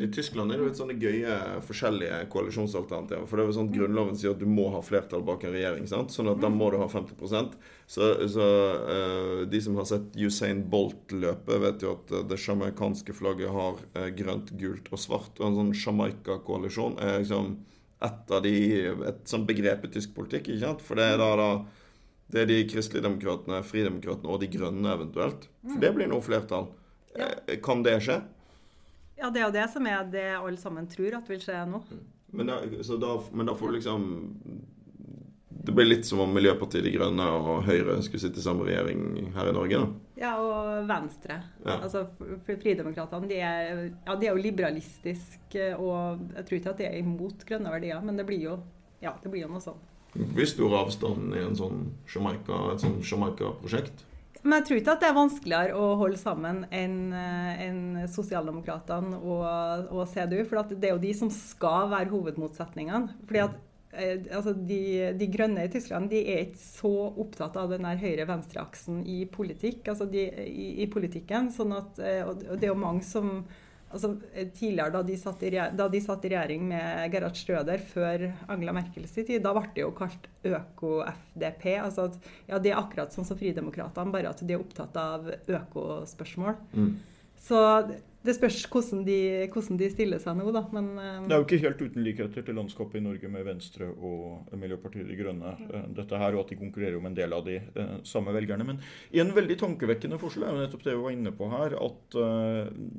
I 0.00 0.06
Tyskland 0.08 0.48
er 0.48 0.56
det 0.56 0.70
et 0.70 0.78
sånne 0.80 0.94
gøye 0.96 1.34
forskjellige 1.66 2.22
koalisjonsalternativer. 2.32 3.26
For 3.28 3.36
det 3.36 3.42
er 3.42 3.50
jo 3.50 3.56
sånn 3.58 3.66
at 3.68 3.74
Grunnloven 3.74 4.16
sier 4.16 4.32
at 4.32 4.40
du 4.40 4.46
må 4.48 4.70
ha 4.72 4.80
flertall 4.80 5.20
bak 5.26 5.44
en 5.44 5.52
regjering. 5.52 5.84
sant? 5.90 6.14
Sånn 6.14 6.30
at 6.32 6.40
da 6.40 6.48
må 6.48 6.70
du 6.72 6.78
ha 6.80 6.86
50% 6.88 7.58
Så, 7.84 8.08
så 8.32 8.46
uh, 8.88 9.42
de 9.52 9.60
som 9.60 9.76
har 9.76 9.84
sett 9.90 10.16
Usain 10.16 10.64
Bolt 10.72 11.12
løpe, 11.12 11.60
vet 11.60 11.84
jo 11.84 11.92
at 11.98 12.14
uh, 12.16 12.22
det 12.24 12.40
sjamaikanske 12.40 13.12
flagget 13.12 13.52
har 13.52 13.84
uh, 13.98 14.08
grønt, 14.16 14.54
gult 14.56 14.88
og 14.88 15.04
svart. 15.04 15.36
Og 15.36 15.50
en 15.50 15.60
sånn 15.60 15.76
Jamaica-koalisjon 15.76 16.96
er 16.96 17.20
liksom 17.20 17.58
et 18.02 18.34
av 18.34 18.42
de, 18.48 18.56
et 19.12 19.22
sånt 19.28 19.46
begrep 19.46 19.84
i 19.84 19.92
tysk 19.92 20.16
politikk. 20.16 20.48
ikke 20.48 20.64
sant? 20.64 20.88
For 20.88 20.96
det 20.96 21.12
er 21.12 21.20
da, 21.20 21.32
da 21.36 21.50
det 22.32 22.46
er 22.46 22.48
de 22.48 22.62
kristeligdemokratene, 22.64 23.60
fridemokratene 23.68 24.32
og 24.32 24.40
de 24.40 24.48
grønne 24.56 24.96
eventuelt. 24.96 25.50
For 25.68 25.84
det 25.84 25.92
blir 25.92 26.08
noe 26.08 26.24
flertall. 26.24 26.70
Kan 27.60 27.84
det 27.84 28.00
skje? 28.06 28.22
Ja, 29.22 29.30
det 29.30 29.38
er 29.38 29.46
jo 29.46 29.54
det 29.54 29.68
som 29.70 29.86
er 29.86 30.02
det 30.10 30.28
alle 30.34 30.58
sammen 30.58 30.88
tror 30.90 31.14
at 31.20 31.28
vil 31.30 31.42
skje 31.42 31.62
nå. 31.70 31.78
Mm. 31.86 32.04
Men 32.32 32.48
da, 32.48 32.60
da, 32.98 33.16
men 33.32 33.46
da 33.46 33.54
får 33.54 33.68
du 33.68 33.74
liksom 33.76 34.04
Det 35.66 35.74
blir 35.76 35.84
litt 35.84 36.06
som 36.08 36.22
om 36.24 36.30
Miljøpartiet 36.32 36.86
De 36.86 36.94
Grønne 36.94 37.26
og 37.36 37.66
Høyre 37.66 37.98
skulle 38.02 38.22
sitte 38.22 38.40
i 38.40 38.44
samme 38.44 38.64
regjering 38.64 39.28
her 39.36 39.50
i 39.50 39.52
Norge? 39.54 39.82
da? 39.82 40.14
Ja, 40.22 40.32
og 40.40 40.88
Venstre. 40.88 41.36
Ja. 41.62 41.76
Altså, 41.76 42.06
Fridemokratene 42.48 43.28
de 43.30 43.38
er, 43.38 43.82
ja, 43.92 44.16
de 44.16 44.28
er 44.28 44.32
jo 44.32 44.42
liberalistiske, 44.42 45.68
og 45.76 46.24
jeg 46.38 46.46
tror 46.48 46.58
ikke 46.58 46.72
at 46.72 46.82
de 46.82 46.88
er 46.88 46.98
imot 46.98 47.46
grønne 47.46 47.72
verdier, 47.74 48.02
men 48.02 48.18
det 48.18 48.26
blir 48.26 48.42
jo, 48.48 48.56
ja, 49.04 49.14
det 49.22 49.30
blir 49.30 49.44
jo 49.44 49.52
noe 49.52 49.62
sånn. 49.62 49.78
Hvor 50.12 50.48
stor 50.48 50.74
avstand 50.82 51.36
i 51.36 51.44
en 51.44 51.56
sånn 51.58 51.84
Jamaica, 52.10 52.58
et 52.72 52.82
sånn 52.82 52.98
Jamaica-prosjekt? 53.00 54.04
Men 54.42 54.58
jeg 54.58 54.66
tror 54.66 54.80
ikke 54.80 54.94
at 54.96 55.02
det 55.02 55.08
er 55.08 55.16
vanskeligere 55.16 55.78
å 55.78 55.90
holde 56.00 56.18
sammen 56.18 56.64
enn 56.74 57.12
eh, 57.14 57.66
en 57.68 57.82
Sosialdemokratene 58.10 59.18
og, 59.20 59.44
og, 59.92 60.02
CDU. 60.10 60.40
For 60.48 60.72
det 60.72 60.88
er 60.88 60.96
jo 60.96 61.02
de 61.04 61.12
som 61.14 61.30
skal 61.32 61.92
være 61.92 62.10
hovedmotsetningene. 62.10 63.20
Fordi 63.28 63.42
at 63.44 63.56
eh, 63.94 64.26
altså 64.34 64.56
de, 64.58 64.82
de, 65.20 65.28
grønne 65.30 65.68
i 65.68 65.70
Tyskland 65.70 66.10
de 66.10 66.24
er 66.34 66.48
ikke 66.48 66.62
så 66.62 66.92
opptatt 67.22 67.58
av 67.60 67.70
den 67.70 67.86
høyre-venstre-aksen 67.86 69.04
i 69.06 69.22
politikk, 69.30 69.92
altså 69.94 70.10
de, 70.10 70.26
i, 70.46 70.72
i, 70.82 70.90
politikken. 70.90 71.52
sånn 71.54 71.76
at, 71.78 72.02
eh, 72.02 72.24
og 72.26 72.42
det 72.56 72.66
er 72.66 72.74
jo 72.74 72.80
mange 72.82 73.06
som 73.06 73.44
altså, 73.92 74.12
Tidligere, 74.56 74.90
da 74.94 75.02
de, 75.06 75.16
satt 75.20 75.42
i, 75.46 75.52
da 75.52 75.88
de 75.92 76.00
satt 76.02 76.24
i 76.26 76.32
regjering 76.32 76.64
med 76.70 77.12
Gerhard 77.12 77.38
Strøder 77.38 77.84
før 77.92 78.26
Angela 78.52 78.74
Merkels 78.76 79.14
tid, 79.16 79.34
da 79.44 79.54
ble 79.56 79.66
det 79.74 79.84
jo 79.84 79.92
kalt 79.96 80.28
øko-FDP. 80.48 81.66
altså 81.78 82.08
at, 82.10 82.18
ja, 82.48 82.58
Det 82.58 82.72
er 82.72 82.80
akkurat 82.80 83.14
sånn 83.14 83.28
som 83.28 83.38
Fridemokraterna, 83.40 84.14
bare 84.14 84.32
at 84.32 84.42
de 84.42 84.56
er 84.56 84.62
opptatt 84.62 84.96
av 85.00 85.28
økospørsmål. 85.46 86.56
Mm. 86.72 86.94
Så 87.42 87.60
det 88.22 88.34
spørs 88.36 88.58
hvordan 88.70 89.02
de, 89.06 89.18
hvordan 89.52 89.78
de, 89.80 89.88
stiller 89.92 90.22
seg 90.22 90.38
nå, 90.38 90.46
da. 90.54 90.62
Men, 90.74 90.90
um... 90.94 91.26
det 91.26 91.34
er 91.34 91.40
jo 91.40 91.46
ikke 91.46 91.60
helt 91.64 91.82
uten 91.82 92.06
likheter 92.06 92.46
til 92.46 92.58
landskapet 92.58 93.00
i 93.00 93.04
Norge 93.04 93.30
med 93.32 93.46
Venstre 93.46 93.88
og 93.92 94.52
Miljøpartiet 94.58 95.08
De 95.10 95.18
Grønne. 95.18 95.54
Uh, 95.68 95.86
dette 95.96 96.22
her, 96.22 96.36
og 96.36 96.44
at 96.44 96.52
de 96.54 96.60
konkurrerer 96.60 96.98
om 96.98 97.08
en 97.10 97.18
del 97.18 97.34
av 97.36 97.44
de 97.46 97.58
uh, 97.76 97.94
samme 98.06 98.34
velgerne. 98.36 98.66
Men 98.68 98.82
en 99.24 99.34
veldig 99.36 99.58
tankevekkende 99.62 100.20
forskjell 100.22 100.46
er 100.46 100.54
jo 100.54 100.64
nettopp 100.64 100.86
det 100.86 100.96
vi 100.96 101.04
var 101.06 101.16
inne 101.16 101.34
på 101.36 101.50
her, 101.52 101.78
at 101.82 102.18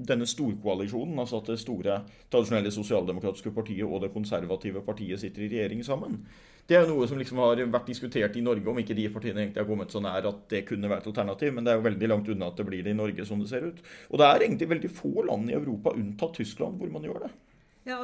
denne 0.10 0.26
storkoalisjonen, 0.30 1.20
altså 1.22 1.40
at 1.40 1.52
det 1.54 1.60
store 1.62 2.00
tradisjonelle 2.32 2.72
sosialdemokratiske 2.74 3.54
partiet 3.56 3.86
og 3.88 4.02
det 4.04 4.14
konservative 4.14 4.84
partiet 4.86 5.22
sitter 5.22 5.46
i 5.46 5.52
regjering 5.54 5.84
sammen, 5.86 6.22
det 6.70 6.78
er 6.80 6.86
noe 6.88 7.08
som 7.10 7.20
liksom 7.20 7.42
har 7.44 7.60
vært 7.68 7.90
diskutert 7.92 8.38
i 8.40 8.44
Norge, 8.44 8.64
om 8.72 8.78
ikke 8.80 8.96
de 8.96 9.10
partiene 9.12 9.42
egentlig 9.44 9.60
har 9.60 9.68
kommet 9.68 9.92
så 9.92 10.00
nær 10.04 10.30
at 10.30 10.44
det 10.54 10.64
kunne 10.70 10.92
vært 10.92 11.10
alternativ. 11.12 11.52
Men 11.56 11.66
det 11.66 11.74
er 11.74 11.80
jo 11.80 11.88
veldig 11.90 12.10
langt 12.12 12.30
unna 12.32 12.52
at 12.52 12.60
det 12.60 12.68
blir 12.70 12.86
det 12.86 12.94
i 12.94 13.00
Norge, 13.00 13.26
som 13.28 13.42
det 13.44 13.50
ser 13.52 13.66
ut. 13.68 13.82
Og 14.10 14.22
det 14.22 14.30
er 14.30 14.46
egentlig 14.46 14.70
veldig 14.72 14.92
få 14.96 15.26
land 15.28 15.52
i 15.52 15.58
Europa, 15.58 15.92
unntatt 15.92 16.40
Tyskland, 16.40 16.80
hvor 16.80 16.94
man 16.94 17.10
gjør 17.10 17.26
det. 17.26 17.34
Ja, 17.84 17.98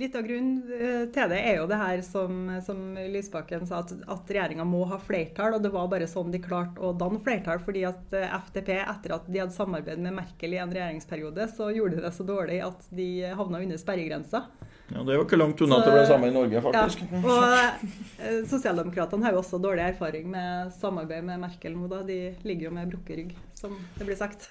Litt 0.00 0.14
av 0.16 0.24
grunnen 0.24 0.62
eh, 0.72 1.02
til 1.12 1.32
det 1.32 1.40
er 1.44 1.58
jo 1.58 1.66
det 1.68 1.76
her 1.76 2.00
som, 2.04 2.38
som 2.64 2.94
Lysbakken 2.96 3.66
sa, 3.68 3.82
at, 3.84 3.92
at 4.08 4.30
regjeringa 4.32 4.64
må 4.64 4.86
ha 4.88 4.96
flertall. 5.02 5.58
Og 5.58 5.64
det 5.64 5.72
var 5.74 5.90
bare 5.92 6.08
sånn 6.08 6.32
de 6.32 6.40
klarte 6.40 6.80
å 6.80 6.94
danne 6.96 7.20
flertall. 7.20 7.60
fordi 7.60 7.84
at 7.88 8.14
eh, 8.16 8.32
FDP, 8.46 8.78
etter 8.80 9.16
at 9.18 9.28
de 9.28 9.42
hadde 9.42 9.56
samarbeidet 9.56 10.00
med 10.00 10.16
Merkel 10.16 10.56
i 10.56 10.62
en 10.62 10.72
regjeringsperiode, 10.72 11.50
så 11.52 11.68
gjorde 11.74 11.98
de 11.98 12.06
det 12.06 12.12
så 12.16 12.24
dårlig 12.24 12.62
at 12.64 12.88
de 12.96 13.10
havna 13.36 13.60
under 13.60 13.80
sperregrensa. 13.80 14.46
Ja, 14.90 15.02
Det 15.04 15.12
er 15.12 15.20
jo 15.20 15.26
ikke 15.26 15.38
langt 15.38 15.60
unna 15.62 15.78
at 15.78 15.86
det 15.86 15.92
ble 15.92 16.00
det 16.00 16.10
samme 16.10 16.30
i 16.30 16.34
Norge, 16.34 16.62
faktisk. 16.64 17.04
Ja, 17.04 17.20
og 17.20 18.24
eh, 18.24 18.40
Sosialdemokratene 18.50 19.28
har 19.28 19.36
jo 19.36 19.42
også 19.42 19.60
dårlig 19.62 19.84
erfaring 19.84 20.32
med 20.32 20.72
samarbeid 20.80 21.28
med 21.28 21.44
Merkel 21.44 21.76
nå. 21.76 21.90
da. 21.92 22.00
De 22.08 22.18
ligger 22.48 22.70
jo 22.70 22.72
med 22.80 22.88
brukket 22.96 23.20
rygg, 23.20 23.36
som 23.60 23.76
det 23.98 24.08
blir 24.08 24.18
sagt. 24.18 24.48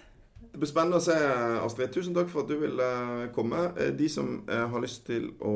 Det 0.49 0.57
blir 0.57 0.69
spennende 0.69 0.97
å 0.97 1.03
se, 1.03 1.15
Astrid. 1.61 1.91
Tusen 1.93 2.15
takk 2.17 2.31
for 2.31 2.43
at 2.43 2.49
du 2.49 2.55
ville 2.61 2.87
komme. 3.35 3.67
Eh, 3.77 3.91
de 3.95 4.09
som 4.11 4.39
eh, 4.49 4.65
har 4.71 4.83
lyst 4.83 5.05
til 5.07 5.29
å 5.45 5.55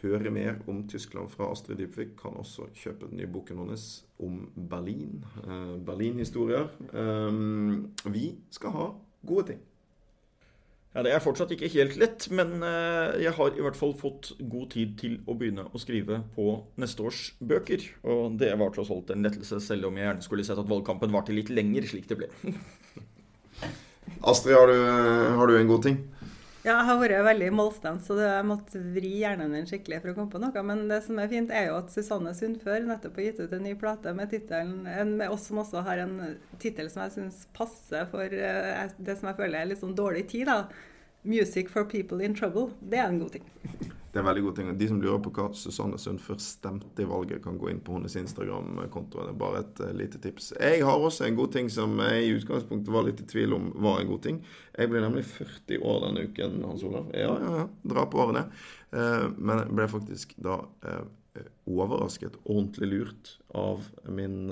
høre 0.00 0.32
mer 0.34 0.60
om 0.70 0.82
Tyskland 0.88 1.30
fra 1.32 1.50
Astrid 1.52 1.78
Dybvik, 1.82 2.16
kan 2.20 2.38
også 2.40 2.70
kjøpe 2.74 3.10
den 3.10 3.20
nye 3.20 3.30
boken 3.30 3.60
hennes 3.64 3.88
om 4.20 4.46
Berlin. 4.70 5.24
Berlin-historier. 5.86 6.68
Vi 8.12 8.24
skal 8.52 8.74
ha 8.76 8.86
gode 9.26 9.52
ting. 9.52 9.60
Ja, 10.90 11.04
Det 11.06 11.12
er 11.14 11.22
fortsatt 11.22 11.52
ikke 11.54 11.68
helt 11.70 11.94
lett, 12.00 12.24
men 12.34 12.64
eh, 12.66 13.20
jeg 13.22 13.30
har 13.36 13.54
i 13.54 13.62
hvert 13.62 13.78
fall 13.78 13.92
fått 13.94 14.32
god 14.40 14.72
tid 14.74 14.96
til 14.98 15.20
å 15.30 15.36
begynne 15.38 15.68
å 15.70 15.78
skrive 15.78 16.24
på 16.34 16.46
neste 16.82 17.04
års 17.06 17.20
bøker. 17.38 17.84
Og 18.10 18.34
det 18.40 18.50
var 18.58 18.72
tross 18.74 18.90
alt 18.90 19.12
en 19.14 19.22
lettelse, 19.22 19.60
selv 19.62 19.86
om 19.86 20.00
jeg 20.00 20.08
gjerne 20.08 20.26
skulle 20.26 20.46
sett 20.48 20.58
at 20.58 20.70
valgkampen 20.70 21.14
varte 21.14 21.36
litt 21.36 21.52
lenger, 21.54 21.86
slik 21.86 22.10
det 22.10 22.18
ble. 22.18 22.30
Astrid, 24.20 24.56
har 24.56 24.70
du, 24.70 24.78
har 25.36 25.50
du, 25.50 25.56
en 25.58 25.70
god 25.70 25.84
ting? 25.86 26.00
Ja, 26.60 26.74
jeg 26.74 26.86
har 26.90 26.98
vært 27.00 27.24
veldig 27.24 27.46
målstemt, 27.56 28.02
så 28.04 28.18
jeg 28.20 28.44
måtte 28.44 28.82
vri 28.92 29.14
hjernen 29.22 29.48
min 29.54 29.68
skikkelig 29.68 30.02
for 30.02 30.12
å 30.12 30.16
komme 30.18 30.32
på 30.34 30.40
noe. 30.42 30.64
Men 30.66 30.84
det 30.90 30.98
som 31.06 31.16
er 31.22 31.30
fint, 31.32 31.52
er 31.56 31.70
jo 31.70 31.78
at 31.78 31.88
Susanne 31.94 32.34
Sundfør 32.36 32.84
nettopp 32.84 33.16
har 33.16 33.30
gitt 33.30 33.40
ut 33.40 33.54
en 33.56 33.64
ny 33.64 33.72
plate 33.80 34.12
med 34.16 34.28
tittelen 34.32 34.84
Med 35.16 35.32
oss 35.32 35.46
som 35.48 35.62
også 35.62 35.80
har 35.86 36.02
en 36.04 36.18
tittel 36.60 36.92
som 36.92 37.06
jeg 37.06 37.16
syns 37.16 37.46
passer 37.56 38.04
for 38.12 38.28
eh, 38.28 38.92
det 39.00 39.16
som 39.16 39.30
jeg 39.30 39.40
føler 39.40 39.62
er 39.62 39.70
litt 39.72 39.80
sånn 39.80 39.96
dårlig 39.96 40.26
tid. 40.34 40.52
da. 40.52 40.66
'Music 41.22 41.68
for 41.68 41.84
people 41.84 42.24
in 42.24 42.34
trouble'. 42.34 42.70
Det 42.80 42.98
er 42.98 43.08
en 43.08 43.18
god 43.18 43.30
ting. 43.30 43.44
Det 44.12 44.18
er 44.18 44.24
en 44.24 44.26
veldig 44.26 44.42
god 44.42 44.56
ting. 44.56 44.70
De 44.78 44.86
som 44.88 45.00
lurer 45.02 45.20
på 45.22 45.30
hva 45.30 45.44
Susanne 45.54 45.98
Sundfør 45.98 46.38
stemte 46.42 47.02
i 47.02 47.06
valget, 47.06 47.44
kan 47.44 47.58
gå 47.60 47.68
inn 47.70 47.78
på 47.84 47.94
hennes 47.94 48.16
Instagram-konto. 48.18 49.20
Det 49.22 49.30
er 49.30 49.38
bare 49.38 49.60
et 49.62 49.82
uh, 49.84 49.92
lite 49.94 50.18
tips. 50.18 50.48
Jeg 50.58 50.82
har 50.86 50.98
også 50.98 51.28
en 51.28 51.38
god 51.38 51.52
ting 51.54 51.70
som 51.70 51.94
jeg 52.02 52.24
i 52.24 52.32
utgangspunktet 52.34 52.90
var 52.90 53.06
litt 53.06 53.22
i 53.22 53.28
tvil 53.30 53.54
om 53.54 53.70
var 53.78 54.00
en 54.00 54.10
god 54.10 54.22
ting. 54.26 54.42
Jeg 54.74 54.90
ble 54.90 55.04
nemlig 55.04 55.28
40 55.30 55.86
år 55.92 56.02
denne 56.08 56.26
uken, 56.26 56.58
Hans 56.66 56.82
Olav. 56.88 57.12
Ja, 57.14 57.36
ja, 57.38 57.54
ja. 57.60 57.68
Dra 57.94 58.06
på 58.10 58.24
årene. 58.24 58.48
Uh, 58.90 59.30
men 59.38 59.62
jeg 59.62 59.76
ble 59.78 59.88
faktisk 59.94 60.34
da 60.42 60.58
uh, 60.88 61.04
overrasket, 61.70 62.40
ordentlig 62.42 62.90
lurt, 62.90 63.36
av 63.54 63.86
min 64.10 64.50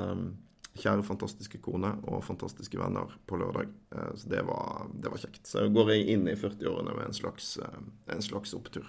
kjære, 0.83 1.05
fantastiske 1.07 1.61
kone 1.64 1.91
og 2.09 2.23
fantastiske 2.27 2.79
venner 2.81 3.11
på 3.29 3.38
lørdag. 3.41 3.73
Eh, 3.95 4.12
så 4.19 4.31
det 4.33 4.45
var, 4.49 4.87
det 4.95 5.12
var 5.12 5.23
kjekt. 5.23 5.43
Så 5.49 5.67
går 5.75 5.93
jeg 5.95 6.07
inn 6.14 6.29
i 6.31 6.37
40-årene 6.38 6.95
med 6.97 7.09
en 7.09 7.17
slags, 7.17 7.57
eh, 7.62 7.81
en 8.14 8.25
slags 8.25 8.55
opptur. 8.59 8.87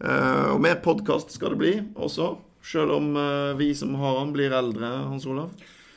Eh, 0.00 0.48
og 0.52 0.62
mer 0.64 0.80
podkast 0.84 1.34
skal 1.34 1.54
det 1.54 1.62
bli 1.62 1.76
også, 1.94 2.34
sjøl 2.62 2.92
om 2.94 3.14
vi 3.58 3.72
som 3.74 3.96
har 3.98 4.20
han, 4.20 4.34
blir 4.34 4.52
eldre, 4.54 4.86
Hans 5.10 5.26
Olav. 5.26 5.50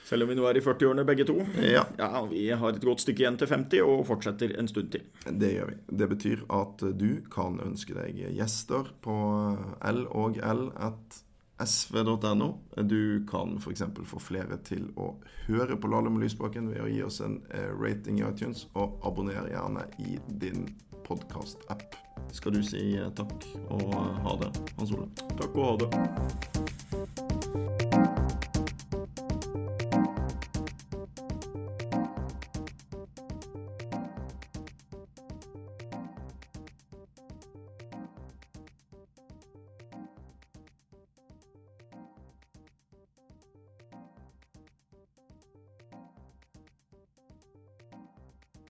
Selv 0.06 0.25
om 0.25 0.30
vi 0.30 0.36
nå 0.38 0.45
er 0.45 0.58
i 0.60 0.62
40-årene 0.62 1.06
begge 1.06 1.25
to. 1.25 1.39
Ja. 1.65 1.82
ja. 1.97 2.10
Vi 2.30 2.43
har 2.54 2.73
et 2.75 2.84
godt 2.86 3.01
stykke 3.01 3.23
igjen 3.23 3.38
til 3.41 3.49
50 3.49 3.82
og 3.86 4.04
fortsetter 4.06 4.54
en 4.60 4.69
stund 4.69 4.91
til. 4.93 5.06
Det 5.25 5.49
gjør 5.56 5.71
vi. 5.71 5.78
Det 6.01 6.10
betyr 6.12 6.43
at 6.54 6.86
du 6.93 7.10
kan 7.34 7.58
ønske 7.65 7.97
deg 7.97 8.19
gjester 8.38 8.91
på 9.06 9.15
L 9.82 10.04
og 10.13 10.38
L 10.45 10.67
sv.no. 11.59 12.57
Du 12.83 13.25
kan 13.29 13.57
f.eks. 13.57 13.83
få 14.03 14.19
flere 14.19 14.57
til 14.67 14.89
å 14.99 15.13
høre 15.47 15.77
på 15.79 15.91
Lahlum 15.91 16.19
og 16.19 16.25
Lysbakken 16.25 16.71
ved 16.73 16.83
å 16.83 16.89
gi 16.91 17.03
oss 17.05 17.21
en 17.23 17.39
eh, 17.53 17.69
rating 17.71 18.19
i 18.19 18.27
iTunes, 18.27 18.65
og 18.75 18.99
abonner 19.07 19.47
gjerne 19.51 19.85
i 20.03 20.17
din 20.41 20.67
podkast-app. 21.07 21.95
Skal 22.35 22.57
du 22.57 22.63
si 22.65 22.95
eh, 22.97 23.11
takk 23.15 23.47
og 23.69 23.95
ha 23.95 24.37
det, 24.43 24.51
Hans 24.79 24.95
Ole? 24.95 25.09
Takk 25.35 25.55
og 25.55 25.65
ha 25.69 25.79
det. 25.85 27.35